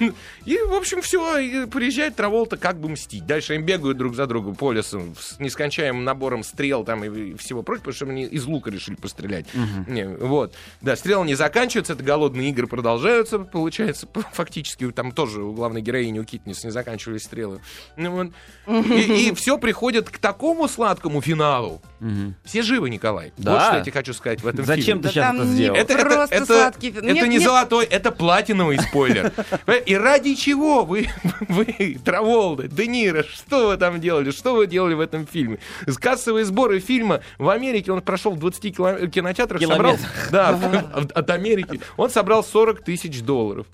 И, 0.44 0.58
в 0.58 0.74
общем, 0.74 1.02
все. 1.02 1.68
Приезжает 1.68 2.16
Траволта 2.16 2.56
как 2.56 2.80
бы 2.80 2.88
мстить. 2.88 3.26
Дальше 3.26 3.54
им 3.54 3.64
бегают 3.64 3.96
друг 3.96 4.16
за 4.16 4.26
другом 4.26 4.56
по 4.56 4.72
лесу 4.72 5.14
с 5.20 5.38
нескончаемым 5.38 6.02
набором 6.02 6.42
стрел 6.42 6.82
там 6.82 7.04
и 7.04 7.36
всего 7.36 7.62
прочего, 7.62 7.84
потому 7.84 7.94
что 7.94 8.06
они 8.06 8.24
из 8.24 8.44
лука 8.44 8.72
решили 8.72 8.96
пострелять. 8.96 9.46
Не, 9.86 10.08
вот. 10.08 10.54
Да, 10.80 10.96
стрелы 11.12 11.26
не 11.26 11.34
заканчиваются, 11.34 11.92
это 11.92 12.02
голодные 12.02 12.48
игры 12.48 12.66
продолжаются, 12.66 13.38
получается, 13.38 14.08
фактически. 14.32 14.90
Там 14.92 15.12
тоже 15.12 15.42
у 15.42 15.52
главной 15.52 15.82
героини, 15.82 16.18
у 16.18 16.24
Китнис, 16.24 16.64
не 16.64 16.70
заканчивались 16.70 17.24
стрелы. 17.24 17.60
Ну, 17.96 18.32
вот. 18.66 18.86
И, 18.86 19.32
все 19.36 19.58
приходит 19.58 20.08
к 20.08 20.16
такому 20.16 20.68
сладкому 20.68 21.20
финалу. 21.20 21.82
Все 22.44 22.62
живы, 22.62 22.88
Николай. 22.90 23.32
Да. 23.36 23.52
Вот 23.52 23.62
что 23.62 23.76
я 23.76 23.80
тебе 23.82 23.92
хочу 23.92 24.12
сказать 24.14 24.40
в 24.42 24.46
этом 24.46 24.64
Зачем 24.64 24.84
фильме. 24.84 25.02
ты 25.02 25.02
Да 25.02 25.10
сейчас 25.10 25.26
там 25.26 25.36
это 25.36 25.46
сделал? 25.46 25.76
Это, 25.76 25.92
это, 25.92 26.02
Просто 26.02 26.34
это, 26.34 26.46
сладкий 26.46 26.88
это. 26.90 27.02
Нет, 27.02 27.28
не 27.28 27.34
нет. 27.34 27.42
золотой, 27.42 27.84
это 27.84 28.10
платиновый 28.10 28.78
спойлер. 28.78 29.32
И 29.86 29.94
ради 29.94 30.34
чего 30.34 30.84
вы, 30.84 31.08
вы 31.48 31.98
Траволда, 32.04 32.66
Де 32.68 32.86
Ниро, 32.86 33.22
что 33.22 33.68
вы 33.68 33.76
там 33.76 34.00
делали? 34.00 34.30
Что 34.30 34.54
вы 34.54 34.66
делали 34.66 34.94
в 34.94 35.00
этом 35.00 35.26
фильме? 35.26 35.58
Кассовые 36.00 36.44
сборы 36.44 36.80
фильма 36.80 37.20
в 37.38 37.48
Америке, 37.50 37.92
он 37.92 38.00
прошел 38.00 38.32
в 38.32 38.38
20 38.40 38.64
кило- 38.76 39.06
кинотеатрах, 39.08 39.62
собрал, 39.62 39.96
да, 40.32 40.58
от 40.94 41.30
Америки, 41.30 41.80
он 41.96 42.10
собрал 42.10 42.44
40 42.44 42.82
тысяч 42.82 43.22
долларов. 43.22 43.66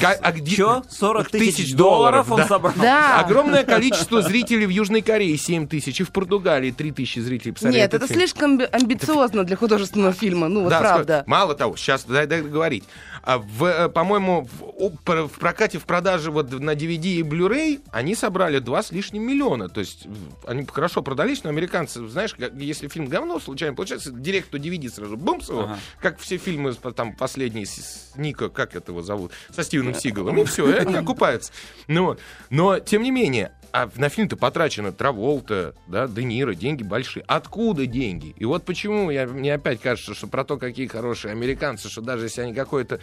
Ка- 0.00 0.18
а 0.20 0.32
где- 0.32 0.56
Чё? 0.56 0.82
40 0.90 1.30
тысяч 1.30 1.74
долларов 1.74 2.30
он 2.30 2.38
да. 2.38 2.46
собрал? 2.48 2.74
Да. 2.80 3.20
Огромное 3.20 3.64
количество 3.64 4.22
зрителей 4.22 4.66
в 4.66 4.70
Южной 4.70 5.02
Корее, 5.02 5.36
7 5.36 5.66
тысяч, 5.66 6.00
и 6.00 6.04
в 6.04 6.10
Португалии 6.10 6.70
3 6.70 6.92
тысячи 6.92 7.18
зрителей. 7.20 7.52
посмотрели 7.52 7.82
Нет, 7.82 7.94
это 7.94 8.06
фильм. 8.06 8.20
слишком 8.20 8.52
амби- 8.58 8.68
амбициозно 8.70 9.44
для 9.44 9.56
художественного 9.56 10.12
фильма. 10.12 10.48
Ну, 10.48 10.62
вот 10.62 10.70
Да, 10.70 10.80
правда. 10.80 11.24
Мало 11.26 11.54
того, 11.54 11.76
сейчас 11.76 12.04
дай, 12.04 12.26
дай 12.26 12.42
договорить. 12.42 12.84
А 13.22 13.38
в, 13.38 13.64
э, 13.64 13.88
по-моему, 13.88 14.48
в, 14.60 15.28
в 15.28 15.38
прокате, 15.38 15.78
в 15.78 15.84
продаже 15.84 16.30
вот 16.30 16.50
на 16.52 16.72
DVD 16.74 17.04
и 17.06 17.22
Blu-ray 17.22 17.80
они 17.92 18.14
собрали 18.14 18.58
два 18.58 18.82
с 18.82 18.90
лишним 18.90 19.22
миллиона. 19.22 19.68
То 19.68 19.80
есть 19.80 20.06
они 20.46 20.66
хорошо 20.66 21.02
продались, 21.02 21.44
но 21.44 21.50
американцы, 21.50 22.06
знаешь, 22.08 22.34
как- 22.34 22.52
если 22.54 22.88
фильм 22.88 23.06
говно 23.06 23.38
случайно 23.38 23.76
получается, 23.76 24.10
директ 24.10 24.50
то 24.50 24.58
DVD 24.58 24.88
сразу 24.90 25.16
бумс 25.16 25.48
его, 25.48 25.62
Ага. 25.62 25.78
как 26.00 26.18
все 26.18 26.36
фильмы 26.36 26.72
там 26.74 27.14
последние 27.14 27.64
с, 27.66 27.74
с 27.74 28.16
Ника, 28.16 28.48
как 28.48 28.74
это 28.74 28.90
его 28.92 29.02
зовут, 29.02 29.32
со 29.54 29.62
Стивеном 29.62 29.94
Сигалом, 29.94 30.38
и 30.40 30.44
все, 30.44 30.68
и 30.68 30.78
они 30.78 30.94
окупаются. 30.96 31.52
Ну. 31.86 32.16
Но, 32.50 32.80
тем 32.80 33.02
не 33.02 33.10
менее, 33.12 33.52
а 33.72 33.90
на 33.96 34.08
фильм-то 34.08 34.36
потрачено 34.36 34.92
Траволта, 34.92 35.74
да, 35.86 36.06
Де 36.06 36.24
Ниро, 36.24 36.54
деньги 36.54 36.82
большие. 36.82 37.24
Откуда 37.26 37.86
деньги? 37.86 38.34
И 38.36 38.44
вот 38.44 38.64
почему 38.64 39.10
я, 39.10 39.26
мне 39.26 39.54
опять 39.54 39.80
кажется, 39.80 40.14
что 40.14 40.26
про 40.26 40.44
то, 40.44 40.58
какие 40.58 40.86
хорошие 40.86 41.32
американцы, 41.32 41.88
что 41.88 42.02
даже 42.02 42.26
если 42.26 42.42
они 42.42 42.54
какое-то 42.54 43.00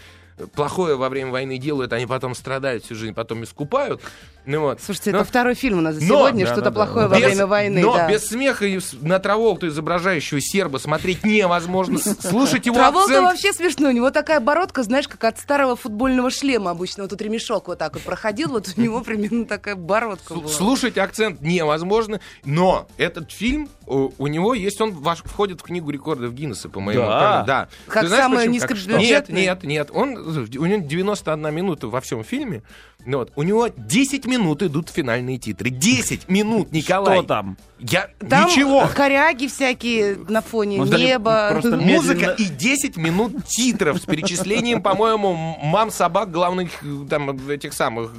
плохое 0.55 0.95
во 0.95 1.09
время 1.09 1.31
войны 1.31 1.57
делают, 1.57 1.93
они 1.93 2.05
потом 2.05 2.35
страдают 2.35 2.83
всю 2.85 2.95
жизнь, 2.95 3.13
потом 3.13 3.43
искупают. 3.43 4.01
Ну 4.45 4.61
вот. 4.61 4.81
Слушайте, 4.81 5.11
Но- 5.11 5.19
это 5.19 5.27
второй 5.27 5.53
фильм 5.53 5.79
у 5.79 5.81
нас 5.81 5.95
за 5.95 6.01
сегодня, 6.01 6.45
Да, 6.45 6.51
что-то 6.53 6.61
да, 6.61 6.69
да. 6.71 6.75
плохое 6.85 7.07
во 7.07 7.15
без- 7.17 7.25
время 7.25 7.45
войны. 7.45 7.81
Но 7.81 7.93
да. 7.95 8.09
без 8.09 8.25
смеха 8.27 8.65
и 8.65 8.79
на 9.01 9.19
Траволту, 9.19 9.67
изображающего 9.67 10.41
серба, 10.41 10.77
смотреть 10.77 11.23
невозможно. 11.23 11.99
Слушать 11.99 12.65
его 12.65 12.75
Траволта 12.75 13.11
акцент. 13.13 13.25
вообще 13.31 13.53
смешной. 13.53 13.91
У 13.91 13.95
него 13.95 14.09
такая 14.11 14.39
бородка, 14.39 14.81
знаешь, 14.83 15.07
как 15.07 15.23
от 15.25 15.39
старого 15.39 15.75
футбольного 15.75 16.31
шлема 16.31 16.71
обычно. 16.71 17.03
Вот 17.03 17.09
тут 17.11 17.21
ремешок 17.21 17.67
вот 17.67 17.77
так 17.77 17.93
вот 17.93 18.03
проходил, 18.03 18.49
вот 18.49 18.67
у 18.75 18.81
него 18.81 19.01
примерно 19.01 19.45
такая 19.45 19.75
бородка 19.75 20.33
была. 20.33 20.47
Слушать 20.47 20.97
акцент 20.97 21.41
невозможно, 21.41 22.19
но 22.43 22.87
этот 22.97 23.31
фильм, 23.31 23.69
у, 23.85 24.11
у 24.17 24.27
него 24.27 24.53
есть, 24.53 24.79
он 24.81 24.91
ваш, 24.93 25.19
входит 25.19 25.59
в 25.59 25.63
книгу 25.63 25.91
рекордов 25.91 26.33
Гиннесса, 26.33 26.69
по 26.69 26.79
моему 26.79 27.03
Да? 27.03 27.43
Да. 27.45 27.67
Как 27.87 28.07
самый 28.07 28.37
почему? 28.37 28.53
низкобюджетный? 28.55 29.03
Нет, 29.03 29.29
нет, 29.29 29.63
нет. 29.63 29.89
Он, 29.93 30.28
у 30.37 30.65
него 30.65 30.81
91 30.83 31.53
минута 31.53 31.87
во 31.87 32.01
всем 32.01 32.23
фильме. 32.23 32.63
Ну 33.05 33.19
Вот. 33.19 33.31
У 33.35 33.43
него 33.43 33.69
10 33.75 34.25
минут 34.25 34.61
идут 34.63 34.89
финальные 34.89 35.37
титры. 35.37 35.69
10 35.69 36.27
минут, 36.29 36.71
Николай. 36.71 37.17
Что 37.19 37.27
там? 37.27 37.57
Я... 37.79 38.09
Там 38.29 38.45
Ничего. 38.49 38.87
коряги 38.93 39.47
всякие 39.47 40.15
на 40.27 40.41
фоне 40.41 40.79
Может, 40.79 40.93
просто 41.23 41.77
Музыка 41.77 42.19
медленно- 42.19 42.35
и 42.37 42.45
10 42.45 42.97
минут 42.97 43.45
титров 43.45 43.97
с 43.97 44.05
перечислением, 44.05 44.81
по-моему, 44.81 45.57
мам 45.63 45.91
собак 45.91 46.31
главных 46.31 46.71
э, 46.83 47.05
там 47.09 47.49
этих 47.49 47.73
самых 47.73 48.11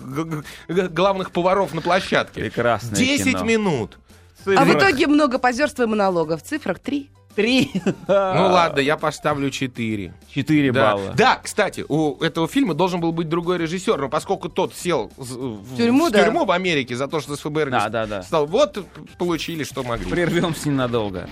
главных 0.68 1.30
поваров 1.30 1.74
на 1.74 1.80
площадке. 1.80 2.40
Прекрасное 2.42 2.94
10 2.96 3.24
кино. 3.32 3.44
минут. 3.44 3.98
А 4.46 4.64
в 4.64 4.72
итоге 4.72 5.06
много 5.06 5.38
позерства 5.38 5.82
и 5.82 5.86
монологов. 5.86 6.42
В 6.42 6.46
цифрах 6.46 6.78
три. 6.78 7.10
Три. 7.34 7.70
Ну 7.84 7.84
ладно, 8.08 8.80
я 8.80 8.96
поставлю 8.96 9.50
4. 9.50 10.12
Четыре 10.34 10.72
Да. 10.72 10.92
балла. 10.96 11.12
да, 11.16 11.36
кстати, 11.42 11.84
у 11.88 12.16
этого 12.22 12.48
фильма 12.48 12.74
должен 12.74 13.00
был 13.00 13.12
быть 13.12 13.28
другой 13.28 13.58
режиссер, 13.58 13.96
но 13.98 14.08
поскольку 14.08 14.48
тот 14.48 14.74
сел 14.74 15.10
в, 15.16 15.62
в- 15.62 15.76
тюрьму, 15.76 16.08
в 16.08 16.10
да. 16.10 16.24
тюрьму 16.24 16.44
в 16.44 16.50
Америке 16.50 16.96
за 16.96 17.06
то, 17.08 17.20
что 17.20 17.36
с 17.36 17.40
ФБР 17.40 17.70
Да, 17.70 17.88
да, 17.88 18.06
да. 18.06 18.22
стал, 18.22 18.46
вот 18.46 18.84
получили, 19.18 19.64
что 19.64 19.82
могли. 19.82 20.10
Прервемся 20.10 20.68
ненадолго. 20.68 21.28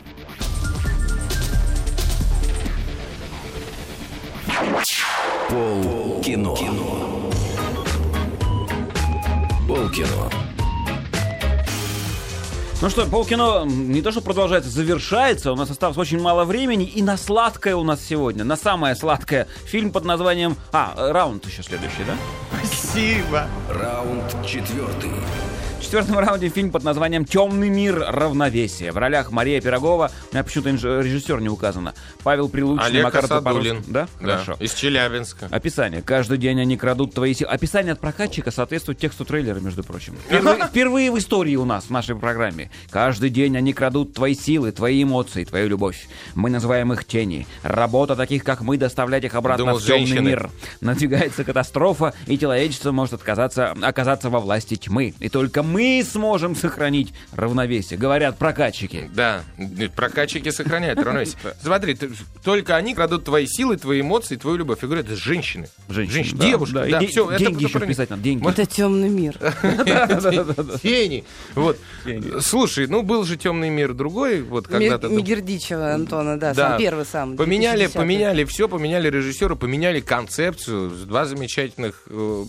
Пол 5.48 6.20
кино. 6.22 6.54
Пол 9.66 9.88
кино. 9.90 10.30
Ну 12.80 12.90
что, 12.90 13.06
полкино 13.06 13.64
не 13.64 14.02
то, 14.02 14.12
что 14.12 14.20
продолжается, 14.20 14.70
завершается. 14.70 15.52
У 15.52 15.56
нас 15.56 15.68
осталось 15.68 15.96
очень 15.96 16.20
мало 16.20 16.44
времени. 16.44 16.84
И 16.84 17.02
на 17.02 17.16
сладкое 17.16 17.74
у 17.74 17.82
нас 17.82 18.00
сегодня, 18.04 18.44
на 18.44 18.56
самое 18.56 18.94
сладкое, 18.94 19.48
фильм 19.64 19.90
под 19.90 20.04
названием... 20.04 20.56
А, 20.70 20.94
раунд 20.96 21.44
еще 21.44 21.64
следующий, 21.64 22.04
да? 22.06 22.14
Спасибо. 22.56 23.48
Раунд 23.68 24.46
четвертый. 24.46 25.10
В 25.78 25.90
четвертом 25.90 26.18
раунде 26.18 26.48
фильм 26.48 26.70
под 26.70 26.82
названием 26.82 27.24
«Темный 27.24 27.68
мир. 27.70 28.04
Равновесие». 28.08 28.90
В 28.92 28.98
ролях 28.98 29.30
Мария 29.30 29.60
Пирогова, 29.60 30.10
у 30.30 30.34
меня 30.34 30.42
почему-то 30.44 30.70
режиссер 30.70 31.40
не 31.40 31.48
указано, 31.48 31.94
Павел 32.24 32.48
Прилучный, 32.48 32.86
Олег 32.86 33.04
Макар 33.04 33.24
Асадулин. 33.24 33.76
Топоров- 33.78 33.84
Да? 33.86 34.08
Хорошо. 34.20 34.56
Из 34.60 34.74
Челябинска. 34.74 35.46
Описание. 35.50 36.02
Каждый 36.02 36.36
день 36.36 36.60
они 36.60 36.76
крадут 36.76 37.14
твои 37.14 37.32
силы. 37.32 37.50
Описание 37.52 37.92
от 37.92 38.00
прокатчика 38.00 38.50
соответствует 38.50 38.98
тексту 38.98 39.24
трейлера, 39.24 39.60
между 39.60 39.82
прочим. 39.84 40.14
Впервые, 40.26 40.66
впервые 40.66 41.10
в 41.12 41.18
истории 41.18 41.54
у 41.56 41.64
нас, 41.64 41.84
в 41.84 41.90
нашей 41.90 42.16
программе. 42.16 42.70
Каждый 42.90 43.30
день 43.30 43.56
они 43.56 43.72
крадут 43.72 44.12
твои 44.14 44.34
силы, 44.34 44.72
твои 44.72 45.02
эмоции, 45.04 45.44
твою 45.44 45.68
любовь. 45.68 46.06
Мы 46.34 46.50
называем 46.50 46.92
их 46.92 47.04
тени. 47.06 47.46
Работа 47.62 48.14
таких, 48.16 48.42
как 48.44 48.60
мы, 48.62 48.76
доставлять 48.76 49.24
их 49.24 49.34
обратно 49.34 49.64
Думал, 49.64 49.78
в 49.78 49.84
темный 49.86 50.06
женщины. 50.06 50.28
мир. 50.28 50.50
Надвигается 50.82 51.44
катастрофа, 51.44 52.12
и 52.26 52.36
человечество 52.36 52.90
может 52.92 53.14
отказаться, 53.14 53.74
оказаться 53.80 54.28
во 54.28 54.40
власти 54.40 54.74
тьмы. 54.74 55.14
И 55.20 55.28
только 55.28 55.62
мы 55.68 56.04
сможем 56.10 56.56
сохранить 56.56 57.12
равновесие, 57.32 57.98
говорят 57.98 58.38
прокатчики. 58.38 59.10
Да, 59.14 59.42
прокатчики 59.94 60.50
сохраняют 60.50 60.98
равновесие. 60.98 61.38
Смотри, 61.62 61.94
ты, 61.94 62.10
только 62.42 62.76
они 62.76 62.94
крадут 62.94 63.24
твои 63.24 63.46
силы, 63.46 63.76
твои 63.76 64.00
эмоции, 64.00 64.36
твою 64.36 64.56
любовь. 64.56 64.78
Я 64.82 64.88
говорю, 64.88 65.04
это 65.04 65.16
женщины. 65.16 65.68
Женщины, 65.88 66.14
женщины 66.14 66.38
да, 66.38 66.46
девушки. 66.46 66.74
Да, 66.74 66.86
да, 66.86 67.00
и, 67.00 67.06
все, 67.06 67.38
деньги 67.38 67.64
это, 67.66 67.76
еще 67.76 67.86
писать 67.86 68.10
надо, 68.10 68.22
деньги. 68.22 68.48
Это 68.48 68.66
темный 68.66 69.08
мир. 69.08 69.36
Тени. 70.82 71.24
Вот. 71.54 71.78
Слушай, 72.40 72.86
ну 72.86 73.02
был 73.02 73.24
же 73.24 73.36
темный 73.36 73.70
мир 73.70 73.94
другой. 73.94 74.42
вот 74.42 74.68
когда-то. 74.68 75.08
Мигердичева 75.08 75.94
Антона, 75.94 76.38
да, 76.38 76.54
сам 76.54 76.78
первый 76.78 77.04
сам. 77.04 77.36
Поменяли, 77.36 77.86
поменяли 77.86 78.44
все, 78.44 78.68
поменяли 78.68 79.10
режиссера, 79.10 79.54
поменяли 79.54 80.00
концепцию. 80.00 80.90
Два 80.90 81.24
замечательных 81.24 82.02
э, 82.06 82.44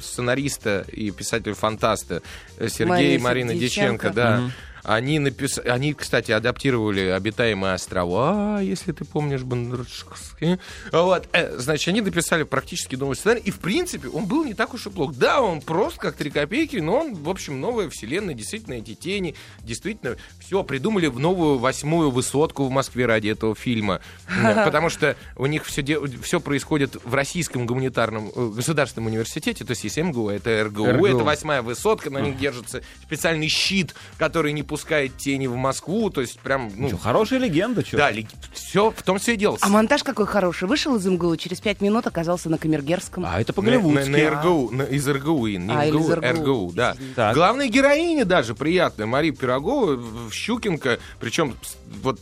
сценариста 0.00 0.84
и 0.92 1.10
писателя-фантаста 1.10 2.22
Сергей 2.68 2.86
Мария 2.86 3.14
и 3.14 3.18
Марина 3.18 3.54
Дьяченко, 3.54 4.10
Дьяченко 4.10 4.10
да. 4.10 4.38
Угу. 4.40 4.50
Они, 4.86 5.18
написали 5.18 5.68
они, 5.68 5.94
кстати, 5.94 6.30
адаптировали 6.30 7.08
обитаемые 7.08 7.74
острова, 7.74 8.58
а, 8.58 8.60
если 8.60 8.92
ты 8.92 9.04
помнишь, 9.04 9.42
Бондарчуковский. 9.42 10.60
Вот. 10.92 11.28
Э, 11.32 11.58
значит, 11.58 11.88
они 11.88 12.00
написали 12.02 12.44
практически 12.44 12.94
новый 12.94 13.16
сценарий, 13.16 13.42
и, 13.44 13.50
в 13.50 13.58
принципе, 13.58 14.08
он 14.08 14.26
был 14.26 14.44
не 14.44 14.54
так 14.54 14.74
уж 14.74 14.86
и 14.86 14.90
плох. 14.90 15.12
Да, 15.14 15.42
он 15.42 15.60
просто 15.60 15.98
как 15.98 16.14
три 16.14 16.30
копейки, 16.30 16.76
но 16.76 17.00
он, 17.00 17.14
в 17.14 17.28
общем, 17.28 17.60
новая 17.60 17.90
вселенная, 17.90 18.34
действительно, 18.34 18.74
эти 18.74 18.94
тени, 18.94 19.34
действительно, 19.58 20.18
все, 20.38 20.62
придумали 20.62 21.08
в 21.08 21.18
новую 21.18 21.58
восьмую 21.58 22.12
высотку 22.12 22.64
в 22.64 22.70
Москве 22.70 23.06
ради 23.06 23.28
этого 23.28 23.56
фильма. 23.56 24.00
Потому 24.64 24.88
что 24.88 25.16
у 25.34 25.46
них 25.46 25.64
все, 25.66 25.82
де... 25.82 25.98
все 26.22 26.38
происходит 26.38 26.96
в 27.02 27.12
российском 27.12 27.66
гуманитарном 27.66 28.30
э, 28.32 28.50
государственном 28.54 29.08
университете, 29.08 29.64
то 29.64 29.72
есть 29.72 29.82
если 29.82 30.02
МГУ, 30.02 30.28
это 30.28 30.62
РГУ, 30.62 30.86
РГУ. 30.92 31.06
это 31.06 31.24
восьмая 31.24 31.62
высотка, 31.62 32.08
на 32.08 32.18
них 32.18 32.38
держится 32.38 32.82
специальный 33.02 33.48
щит, 33.48 33.96
который 34.16 34.52
не 34.52 34.62
пускает 34.62 34.75
пускает 34.76 35.16
тени 35.16 35.46
в 35.46 35.56
Москву, 35.56 36.10
то 36.10 36.20
есть 36.20 36.38
прям... 36.40 36.70
Ну, 36.76 36.88
что, 36.88 36.98
хорошая 36.98 37.38
легенда, 37.38 37.82
что? 37.82 37.96
Да, 37.96 38.10
лег... 38.10 38.26
все, 38.52 38.90
в 38.90 39.02
том 39.02 39.18
все 39.18 39.32
и 39.32 39.36
дело. 39.38 39.56
А 39.62 39.70
монтаж 39.70 40.02
какой 40.02 40.26
хороший. 40.26 40.68
Вышел 40.68 40.94
из 40.96 41.06
МГУ, 41.06 41.34
через 41.36 41.62
пять 41.62 41.80
минут 41.80 42.06
оказался 42.06 42.50
на 42.50 42.58
Камергерском. 42.58 43.24
А 43.26 43.40
это 43.40 43.54
по-голливудски. 43.54 44.10
На, 44.10 44.18
на, 44.18 44.30
на 44.30 44.40
РГУ, 44.42 44.70
на, 44.72 44.82
из 44.82 45.08
РГУ, 45.08 45.46
не 45.46 45.72
а, 45.72 45.86
МГУ, 45.86 45.98
из 45.98 46.10
РГУ, 46.10 46.26
РГУ 46.26 46.72
да. 46.74 46.94
Так. 47.14 47.34
Главная 47.34 47.68
героиня 47.68 48.26
даже 48.26 48.54
приятная, 48.54 49.06
Мария 49.06 49.32
Пирогова, 49.32 49.98
Щукинка, 50.30 50.98
причем 51.20 51.56
вот 52.02 52.20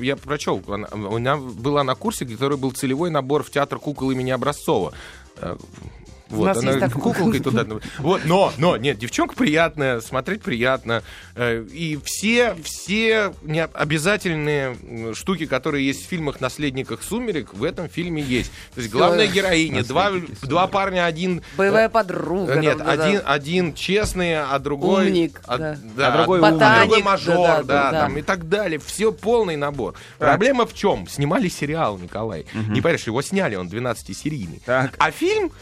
я 0.00 0.14
прочел, 0.14 0.62
она, 0.68 0.86
она 0.92 1.36
была 1.36 1.82
на 1.82 1.96
курсе, 1.96 2.24
который 2.24 2.56
был 2.56 2.70
целевой 2.70 3.10
набор 3.10 3.42
в 3.42 3.50
театр 3.50 3.80
кукол 3.80 4.12
имени 4.12 4.30
Образцова 4.30 4.92
э, 5.38 5.56
вот, 6.28 6.42
У 6.42 6.44
нас 6.44 6.58
она 6.58 6.72
есть 6.72 6.80
так... 6.80 6.92
куколкой 6.92 7.40
туда. 7.40 7.64
Вот, 7.98 8.24
но, 8.24 8.52
но, 8.58 8.76
нет, 8.76 8.98
девчонка 8.98 9.36
приятная, 9.36 10.00
смотреть 10.00 10.42
приятно. 10.42 11.02
Э, 11.36 11.64
и 11.72 11.98
все, 12.04 12.56
все 12.64 13.32
обязательные 13.74 15.14
штуки, 15.14 15.46
которые 15.46 15.86
есть 15.86 16.04
в 16.04 16.08
фильмах 16.08 16.40
«Наследниках 16.40 17.02
сумерек», 17.02 17.54
в 17.54 17.62
этом 17.62 17.88
фильме 17.88 18.22
есть. 18.22 18.50
То 18.74 18.80
есть 18.80 18.92
главная 18.92 19.28
героиня, 19.28 19.84
два, 19.84 20.10
два 20.42 20.66
парня, 20.66 21.06
один... 21.06 21.42
Боевая 21.56 21.86
э, 21.86 21.90
подруга. 21.90 22.54
Э, 22.54 22.60
нет, 22.60 22.78
там, 22.78 22.88
один, 22.88 23.20
да. 23.20 23.32
один 23.32 23.74
честный, 23.74 24.42
а 24.42 24.58
другой... 24.58 25.06
Умник. 25.06 25.40
А, 25.46 25.58
да. 25.58 25.78
Да, 25.96 26.08
а 26.08 26.16
другой 26.16 26.40
ботаник, 26.40 26.62
умник. 26.62 26.80
другой 26.80 27.02
мажор, 27.02 27.36
да, 27.36 27.56
да, 27.56 27.62
да, 27.62 27.90
да. 27.92 28.00
Там, 28.00 28.18
и 28.18 28.22
так 28.22 28.48
далее. 28.48 28.80
Все, 28.84 29.12
полный 29.12 29.56
набор. 29.56 29.94
Так. 30.18 30.30
Проблема 30.30 30.66
в 30.66 30.74
чем? 30.74 31.06
Снимали 31.06 31.48
сериал, 31.48 31.98
Николай. 31.98 32.46
Угу. 32.52 32.72
Не 32.72 32.80
поверишь, 32.80 33.06
его 33.06 33.22
сняли, 33.22 33.54
он 33.54 33.68
12-серийный. 33.68 34.60
А 34.66 35.10
фильм... 35.12 35.52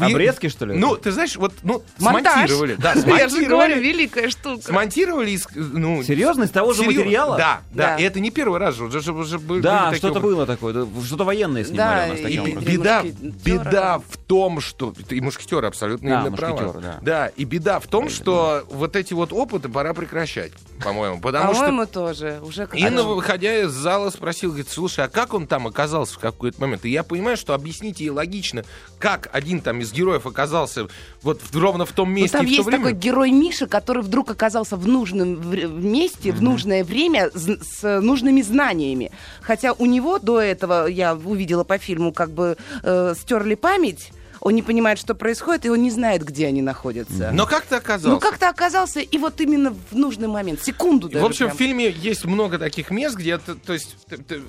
Обрезки, 0.00 0.48
что 0.48 0.66
ли? 0.66 0.74
Ну, 0.74 0.96
ты 0.96 1.12
знаешь, 1.12 1.36
вот, 1.36 1.52
ну, 1.62 1.82
Монтаж. 1.98 2.50
смонтировали. 2.50 2.74
Да, 2.74 2.94
Я 2.94 3.28
же 3.28 3.44
говорю, 3.44 3.80
великая 3.80 4.30
штука. 4.30 4.62
Смонтировали 4.62 5.30
из, 5.30 5.46
ну... 5.54 6.02
Серьезно? 6.02 6.44
Из 6.44 6.50
того 6.50 6.72
же 6.72 6.80
серьезно. 6.82 7.00
материала? 7.00 7.36
Да, 7.36 7.60
да, 7.70 7.86
да. 7.88 7.96
И 7.96 8.02
это 8.02 8.20
не 8.20 8.30
первый 8.30 8.58
раз 8.58 8.76
же. 8.76 8.84
Уже, 8.84 9.12
уже 9.12 9.38
были 9.38 9.60
да, 9.60 9.94
что-то 9.94 10.20
было 10.20 10.46
такое. 10.46 10.86
Что-то 11.04 11.24
военное 11.24 11.64
снимали 11.64 12.00
да, 12.00 12.06
у 12.06 12.12
нас 12.12 12.20
таким 12.20 12.44
и. 12.46 12.68
Беда, 12.68 13.02
беда 13.02 13.98
в 14.08 14.16
том, 14.16 14.60
что... 14.60 14.92
И 15.10 15.20
мушкетеры 15.20 15.66
абсолютно 15.66 16.10
да, 16.10 16.20
именно 16.20 16.36
правы. 16.36 16.80
Да. 16.80 16.98
да, 17.00 17.26
и 17.28 17.44
беда 17.44 17.80
в 17.80 17.86
том, 17.86 18.08
что 18.08 18.64
да. 18.68 18.76
вот 18.76 18.96
эти 18.96 19.14
вот 19.14 19.32
опыты 19.32 19.68
пора 19.68 19.94
прекращать, 19.94 20.52
по-моему. 20.82 21.20
Потому 21.20 21.54
по-моему, 21.54 21.84
что... 21.84 21.92
тоже. 21.92 22.40
Уже 22.42 22.68
Инна, 22.74 23.02
выходя 23.02 23.62
из 23.62 23.70
зала, 23.70 24.10
спросил, 24.10 24.50
говорит, 24.50 24.68
слушай, 24.68 25.04
а 25.04 25.08
как 25.08 25.34
он 25.34 25.46
там 25.46 25.66
оказался 25.66 26.14
в 26.14 26.18
какой-то 26.18 26.60
момент? 26.60 26.84
И 26.84 26.90
я 26.90 27.02
понимаю, 27.02 27.36
что 27.36 27.54
объясните 27.54 28.04
ей 28.04 28.10
логично, 28.10 28.64
как 28.98 29.28
один 29.38 29.60
там 29.60 29.80
из 29.80 29.92
героев 29.92 30.26
оказался 30.26 30.88
вот 31.22 31.40
ровно 31.54 31.86
в 31.86 31.92
том 31.92 32.12
месте. 32.12 32.36
Ну, 32.36 32.42
там 32.42 32.46
и 32.46 32.48
в 32.48 32.50
есть 32.50 32.64
то 32.64 32.70
время... 32.70 32.84
такой 32.84 32.98
герой 32.98 33.30
Миша, 33.30 33.66
который 33.66 34.02
вдруг 34.02 34.30
оказался 34.30 34.76
в 34.76 34.86
нужном 34.86 35.50
месте, 35.82 36.28
mm-hmm. 36.28 36.32
в 36.32 36.42
нужное 36.42 36.84
время 36.84 37.30
с 37.34 38.00
нужными 38.00 38.42
знаниями. 38.42 39.10
Хотя 39.40 39.72
у 39.72 39.86
него 39.86 40.18
до 40.18 40.40
этого 40.40 40.86
я 40.86 41.14
увидела 41.14 41.64
по 41.64 41.78
фильму 41.78 42.12
как 42.12 42.30
бы 42.30 42.56
э, 42.82 43.14
стерли 43.16 43.54
память 43.54 44.12
он 44.40 44.54
не 44.54 44.62
понимает, 44.62 44.98
что 44.98 45.14
происходит, 45.14 45.66
и 45.66 45.70
он 45.70 45.82
не 45.82 45.90
знает, 45.90 46.24
где 46.24 46.46
они 46.46 46.62
находятся. 46.62 47.30
Но 47.32 47.46
как-то 47.46 47.76
оказался. 47.76 48.08
Ну, 48.08 48.20
как-то 48.20 48.48
оказался, 48.48 49.00
и 49.00 49.18
вот 49.18 49.40
именно 49.40 49.74
в 49.90 49.96
нужный 49.96 50.28
момент, 50.28 50.62
секунду 50.62 51.08
даже. 51.08 51.24
В 51.24 51.26
общем, 51.26 51.46
прям. 51.46 51.56
в 51.56 51.58
фильме 51.58 51.90
есть 51.90 52.24
много 52.24 52.58
таких 52.58 52.90
мест, 52.90 53.16
где, 53.16 53.38
то, 53.38 53.54
то 53.54 53.72
есть, 53.72 53.96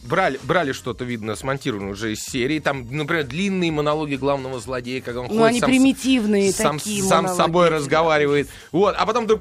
брали, 0.04 0.39
брали 0.43 0.71
что-то, 0.71 1.06
видно, 1.06 1.36
смонтированное 1.36 1.91
уже 1.91 2.13
из 2.13 2.19
серии, 2.19 2.60
там, 2.60 2.86
например, 2.89 3.25
длинные 3.25 3.71
монологи 3.71 4.15
главного 4.15 4.60
злодея, 4.60 5.02
как 5.02 5.15
он 5.17 5.23
ну, 5.23 5.30
ходит 5.30 5.45
они 5.45 5.60
сам, 5.60 5.69
примитивные 5.69 6.52
сам, 6.52 6.78
такие 6.78 7.04
сам, 7.04 7.28
сам 7.28 7.36
собой 7.36 7.69
разговаривает. 7.69 8.49
Вот, 8.71 8.95
а 8.97 9.06
потом 9.06 9.28
ты... 9.28 9.39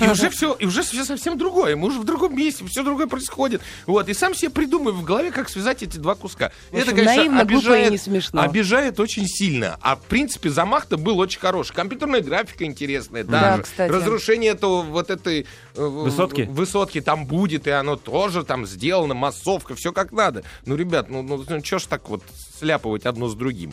И 0.00 0.08
уже 0.08 0.30
все, 0.30 0.54
и 0.54 0.66
уже 0.66 0.82
все 0.82 1.04
совсем 1.04 1.38
другое. 1.38 1.76
Мы 1.76 1.88
уже 1.88 2.00
в 2.00 2.04
другом 2.04 2.36
месте, 2.36 2.64
все 2.66 2.82
другое 2.82 3.06
происходит. 3.06 3.62
Вот. 3.86 4.08
И 4.08 4.14
сам 4.14 4.34
себе 4.34 4.50
придумаю 4.50 4.94
в 4.94 5.04
голове, 5.04 5.30
как 5.30 5.48
связать 5.48 5.82
эти 5.82 5.96
два 5.98 6.14
куска. 6.14 6.52
Общем, 6.70 6.82
это, 6.82 6.90
конечно, 6.90 7.16
наивно, 7.16 7.40
обижает, 7.40 7.90
не 7.90 7.98
смешно. 7.98 8.42
обижает 8.42 9.00
очень 9.00 9.26
сильно. 9.26 9.78
А 9.80 9.96
в 9.96 10.02
принципе 10.02 10.50
замах-то 10.50 10.96
был 10.96 11.18
очень 11.18 11.40
хороший. 11.40 11.74
Компьютерная 11.74 12.20
графика 12.20 12.64
интересная, 12.64 13.24
да. 13.24 13.56
да 13.56 13.62
кстати. 13.62 13.90
Разрушение 13.90 14.52
этого 14.52 14.82
вот 14.82 15.10
этой 15.10 15.46
э, 15.74 15.84
высотки. 15.84 16.42
высотки 16.42 17.00
там 17.00 17.26
будет, 17.26 17.66
и 17.66 17.70
оно 17.70 17.96
тоже 17.96 18.44
там 18.44 18.66
сделано, 18.66 19.14
массовка, 19.14 19.74
все 19.74 19.92
как 19.92 20.12
надо. 20.12 20.44
Ну, 20.64 20.76
ребят, 20.76 21.08
ну, 21.08 21.22
ну, 21.22 21.44
ну 21.48 21.64
что 21.64 21.78
ж 21.78 21.84
так 21.84 22.08
вот 22.08 22.22
сляпывать 22.58 23.06
одно 23.06 23.28
с 23.28 23.34
другим? 23.34 23.72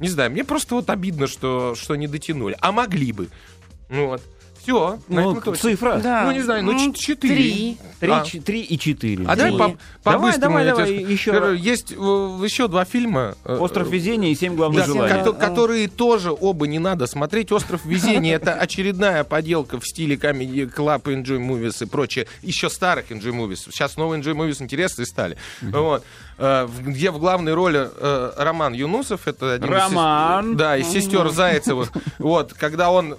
Не 0.00 0.08
знаю, 0.08 0.30
мне 0.30 0.44
просто 0.44 0.74
вот 0.74 0.90
обидно, 0.90 1.26
что, 1.26 1.74
что 1.74 1.94
не 1.94 2.08
дотянули. 2.08 2.56
А 2.60 2.72
могли 2.72 3.12
бы. 3.12 3.28
Ну 3.88 4.08
вот. 4.08 4.22
Все, 4.64 4.98
Ну, 5.08 5.40
цифра. 5.56 6.00
Да. 6.02 6.24
Ну, 6.24 6.32
не 6.32 6.40
знаю, 6.42 6.64
ну, 6.64 6.92
четыре. 6.94 7.34
Три. 7.34 7.78
Три, 8.00 8.10
А. 8.10 8.24
три 8.44 8.60
и 8.62 8.78
четыре. 8.78 9.24
А 9.28 9.36
давай 9.36 9.50
Три. 9.52 9.58
по, 9.58 9.66
Давай, 9.66 9.78
по-быстрому 10.18 10.58
давай, 10.58 10.66
давай, 10.66 10.92
еще. 11.12 11.54
Есть 11.58 11.92
э, 11.92 11.94
еще 11.94 12.68
два 12.68 12.84
фильма. 12.84 13.34
э, 13.44 13.56
Остров 13.58 13.88
везения 13.90 14.30
и 14.30 14.34
семь 14.34 14.54
главных 14.56 14.80
да, 14.86 14.86
желаний. 14.92 15.12
кото- 15.22 15.32
которые 15.34 15.88
тоже 15.88 16.32
оба 16.32 16.66
не 16.66 16.78
надо 16.78 17.06
смотреть. 17.06 17.52
Остров 17.52 17.84
везения 17.84 18.34
это 18.36 18.54
очередная 18.54 19.22
поделка 19.24 19.78
в 19.78 19.86
стиле 19.86 20.16
Comedy 20.16 20.70
Club, 20.74 21.02
Enjoy 21.04 21.38
Movies 21.38 21.84
и 21.84 21.86
прочее. 21.86 22.26
Еще 22.42 22.68
старых 22.70 23.10
Enjoy 23.10 23.32
Movies. 23.34 23.70
Сейчас 23.70 23.96
новые 23.96 24.20
Enjoy 24.22 24.34
Movies 24.34 24.62
интересные 24.62 25.06
стали. 25.06 25.36
Вот. 25.62 26.04
Э, 26.38 26.66
Где 26.80 27.10
в 27.10 27.18
главной 27.18 27.54
роли 27.54 27.88
Роман 28.36 28.72
Юнусов. 28.72 29.28
Это 29.28 29.52
один 29.54 29.68
из 29.68 29.72
Роман. 29.74 30.56
да, 30.56 30.76
из 30.76 30.88
сестер 30.88 31.28
Зайцева. 31.30 31.86
Вот, 32.18 32.52
когда 32.54 32.90
он, 32.90 33.16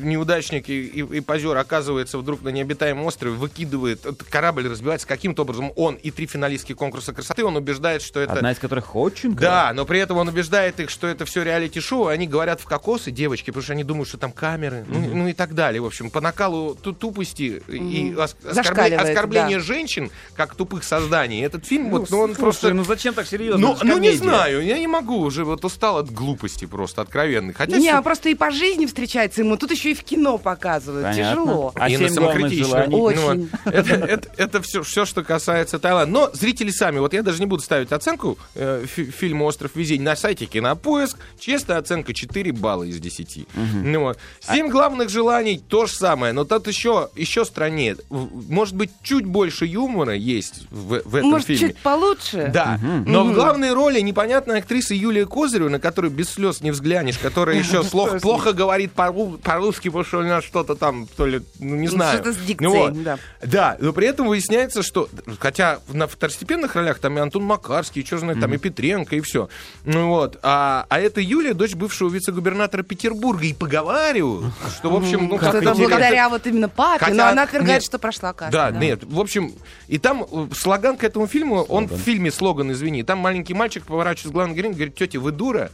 неудачник 0.00 0.68
и, 0.68 0.81
и, 0.82 1.16
и 1.18 1.20
позер, 1.20 1.56
оказывается 1.56 2.18
вдруг 2.18 2.42
на 2.42 2.48
необитаемом 2.50 3.04
острове, 3.06 3.34
выкидывает, 3.34 4.00
корабль 4.30 4.68
разбивается 4.68 5.06
каким-то 5.06 5.42
образом, 5.42 5.72
он 5.76 5.94
и 5.96 6.10
три 6.10 6.26
финалистки 6.26 6.72
конкурса 6.72 7.12
красоты, 7.12 7.44
он 7.44 7.56
убеждает, 7.56 8.02
что 8.02 8.20
это... 8.20 8.34
Одна 8.34 8.52
из 8.52 8.58
которых 8.58 8.86
Ходченко. 8.86 9.40
Да, 9.40 9.72
но 9.74 9.84
при 9.84 9.98
этом 10.00 10.16
он 10.18 10.28
убеждает 10.28 10.80
их, 10.80 10.90
что 10.90 11.06
это 11.06 11.24
все 11.24 11.42
реалити-шоу, 11.42 12.10
и 12.10 12.12
они 12.12 12.26
говорят 12.26 12.60
в 12.60 12.64
кокосы, 12.64 13.10
девочки, 13.10 13.50
потому 13.50 13.62
что 13.62 13.72
они 13.72 13.84
думают, 13.84 14.08
что 14.08 14.18
там 14.18 14.32
камеры, 14.32 14.84
ну, 14.88 15.00
ну 15.14 15.28
и 15.28 15.32
так 15.32 15.54
далее. 15.54 15.80
В 15.80 15.86
общем, 15.86 16.10
по 16.10 16.20
накалу 16.20 16.74
ту- 16.74 16.92
тупости 16.92 17.62
и 17.68 18.14
ос- 18.14 18.36
оскорбле- 18.42 18.52
Зашкаливает, 18.54 19.08
оскорбление 19.08 19.58
да. 19.58 19.64
женщин, 19.64 20.10
как 20.34 20.54
тупых 20.54 20.84
созданий. 20.84 21.42
Этот 21.44 21.66
фильм, 21.66 21.90
вот, 21.90 22.10
ну, 22.10 22.18
он 22.20 22.28
Слушай, 22.30 22.40
просто... 22.40 22.74
ну 22.74 22.84
зачем 22.84 23.14
так 23.14 23.26
серьезно? 23.26 23.58
Ну, 23.68 23.76
ну 23.82 23.98
не 23.98 24.12
знаю, 24.12 24.64
я 24.64 24.78
не 24.78 24.86
могу 24.86 25.18
уже, 25.18 25.44
вот 25.44 25.64
устал 25.64 25.98
от 25.98 26.10
глупости 26.10 26.64
просто, 26.66 27.02
откровенной. 27.02 27.54
Хотя 27.54 27.76
Не, 27.76 27.88
всё- 27.88 27.98
а 27.98 28.02
просто 28.02 28.28
и 28.28 28.34
по 28.34 28.50
жизни 28.50 28.86
встречается 28.86 29.42
ему. 29.42 29.56
Тут 29.56 29.70
еще 29.70 29.90
и 29.90 29.94
в 29.94 30.02
кино 30.04 30.38
показывают. 30.38 30.71
Показывают. 30.72 31.06
Понятно. 31.06 31.42
Тяжело. 31.44 31.72
А 31.74 31.88
И 31.88 31.96
на 31.96 32.08
желаний? 32.08 32.94
Очень. 32.96 33.20
Ну, 33.20 33.48
вот. 33.64 33.74
это, 33.74 33.94
это, 33.94 34.28
это 34.36 34.62
все, 34.62 34.82
все, 34.82 35.04
что 35.04 35.22
касается 35.22 35.78
Таиланда. 35.78 36.10
Но 36.12 36.30
зрители 36.32 36.70
сами, 36.70 36.98
вот 36.98 37.12
я 37.12 37.22
даже 37.22 37.38
не 37.40 37.46
буду 37.46 37.62
ставить 37.62 37.92
оценку 37.92 38.38
э, 38.54 38.84
фи- 38.86 39.10
фильму 39.10 39.44
«Остров 39.46 39.72
везения» 39.74 40.04
на 40.04 40.16
сайте 40.16 40.46
Кинопоиск. 40.46 41.18
Честная 41.38 41.78
оценка 41.78 42.14
4 42.14 42.52
балла 42.52 42.84
из 42.84 42.98
10. 42.98 43.46
Ну, 43.82 44.00
вот. 44.00 44.18
Семь 44.40 44.68
главных 44.68 45.08
желаний 45.08 45.62
то 45.68 45.86
же 45.86 45.92
самое, 45.94 46.32
но 46.32 46.44
тут 46.44 46.66
еще, 46.68 47.10
еще 47.16 47.44
страннее. 47.44 47.96
В- 48.08 48.50
Может 48.50 48.74
быть, 48.74 48.90
чуть 49.02 49.24
больше 49.26 49.66
юмора 49.66 50.14
есть 50.14 50.66
в, 50.70 51.00
в 51.04 51.16
этом 51.16 51.30
Может, 51.30 51.46
фильме. 51.48 51.68
чуть 51.68 51.78
получше? 51.78 52.50
Да, 52.52 52.78
но 53.06 53.24
в 53.24 53.32
главной 53.34 53.72
роли 53.72 54.00
непонятная 54.00 54.58
актриса 54.58 54.94
Юлия 54.94 55.26
Козырева, 55.26 55.68
на 55.68 55.78
которую 55.80 56.10
без 56.10 56.30
слез 56.30 56.60
не 56.60 56.70
взглянешь, 56.70 57.18
которая 57.18 57.56
еще 57.58 57.82
плохо, 57.84 58.52
говорит 58.52 58.92
по- 58.92 59.12
по-русски, 59.12 59.88
потому 59.88 60.04
что 60.04 60.18
у 60.18 60.22
нас 60.22 60.44
что-то 60.62 60.78
там, 60.78 61.06
то 61.16 61.26
ли, 61.26 61.40
ну, 61.58 61.74
не 61.76 61.86
Ну, 61.88 61.92
знаю. 61.92 62.14
что-то 62.14 62.32
с 62.32 62.36
дикцией, 62.36 62.72
Ну 62.72 62.78
вот. 62.78 63.02
да. 63.02 63.18
Да, 63.42 63.76
но 63.80 63.92
при 63.92 64.06
этом 64.06 64.28
выясняется, 64.28 64.82
что, 64.82 65.08
хотя 65.40 65.80
на 65.88 66.06
второстепенных 66.06 66.76
ролях 66.76 66.98
там 67.00 67.18
и 67.18 67.20
Антон 67.20 67.42
Макарский, 67.44 68.02
и 68.02 68.04
что 68.06 68.18
знает, 68.18 68.40
там 68.40 68.54
и 68.54 68.58
Петренко, 68.58 69.16
и 69.16 69.20
все. 69.20 69.48
Ну 69.84 70.08
вот, 70.08 70.38
а, 70.42 70.86
а 70.88 71.00
это 71.00 71.20
Юлия, 71.20 71.54
дочь 71.54 71.74
бывшего 71.74 72.08
вице-губернатора 72.10 72.82
Петербурга, 72.82 73.44
и 73.44 73.52
поговариваю, 73.52 74.52
что, 74.76 74.90
в 74.90 74.96
общем, 74.96 75.28
ну, 75.28 75.38
как 75.38 75.54
это 75.56 75.74
благодаря 75.74 76.28
вот 76.28 76.46
именно 76.46 76.68
папе, 76.68 77.06
Хотя- 77.06 77.14
но 77.16 77.26
она 77.26 77.42
отвергает, 77.42 77.80
нет. 77.80 77.84
что 77.84 77.98
прошла 77.98 78.32
каста. 78.32 78.52
Да, 78.52 78.70
нет, 78.70 79.02
в 79.04 79.18
общем, 79.18 79.52
и 79.88 79.98
там 79.98 80.24
э, 80.30 80.46
слоган 80.56 80.96
к 80.96 81.02
этому 81.04 81.26
фильму, 81.26 81.62
он 81.62 81.86
в 81.88 81.96
фильме 81.96 82.30
слоган, 82.30 82.70
извини, 82.72 83.02
там 83.02 83.18
маленький 83.18 83.54
мальчик 83.54 83.84
поворачивается 83.84 84.28
к 84.30 84.32
главной 84.32 84.54
героине, 84.54 84.74
говорит, 84.76 84.94
тетя, 84.94 85.18
вы 85.18 85.32
дура? 85.32 85.70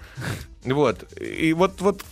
Вот, 0.74 1.04
и 1.20 1.52
вот, 1.52 1.81
вот, 1.81 2.02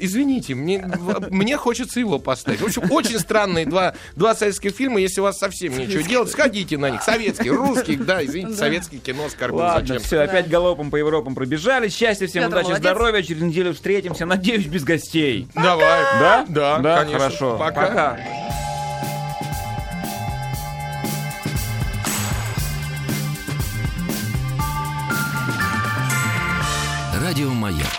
извините, 0.00 0.54
мне, 0.54 0.84
мне 1.30 1.56
хочется 1.56 2.00
его 2.00 2.18
поставить. 2.18 2.60
В 2.60 2.64
общем, 2.66 2.90
очень 2.90 3.18
странные 3.18 3.66
два, 3.66 3.94
два 4.14 4.34
советских 4.34 4.72
фильма, 4.72 5.00
если 5.00 5.20
у 5.20 5.24
вас 5.24 5.38
совсем 5.38 5.76
нечего 5.76 6.02
делать, 6.02 6.30
сходите 6.30 6.78
на 6.78 6.90
них, 6.90 7.02
советские, 7.02 7.52
русские, 7.52 7.98
да, 7.98 8.24
извините, 8.24 8.54
советские 8.56 9.00
кино 9.00 9.28
скорбю, 9.28 9.56
Ладно, 9.58 9.86
зачем? 9.86 10.02
все, 10.02 10.20
опять 10.20 10.48
галопом 10.48 10.90
по 10.90 10.96
Европам 10.96 11.34
пробежали. 11.34 11.88
Счастья 11.88 12.26
всем, 12.26 12.42
Петр, 12.44 12.54
удачи, 12.54 12.66
молодец. 12.68 12.82
здоровья. 12.90 13.22
Через 13.22 13.42
неделю 13.42 13.74
встретимся. 13.74 14.26
Надеюсь, 14.26 14.66
без 14.66 14.84
гостей. 14.84 15.48
Давай. 15.54 16.02
Да? 16.20 16.44
Да, 16.48 16.78
Да, 16.78 16.98
конечно. 17.00 17.18
хорошо. 17.18 17.56
Пока. 17.58 18.18
Радио 27.36 27.52
«Маяк» 27.52 27.96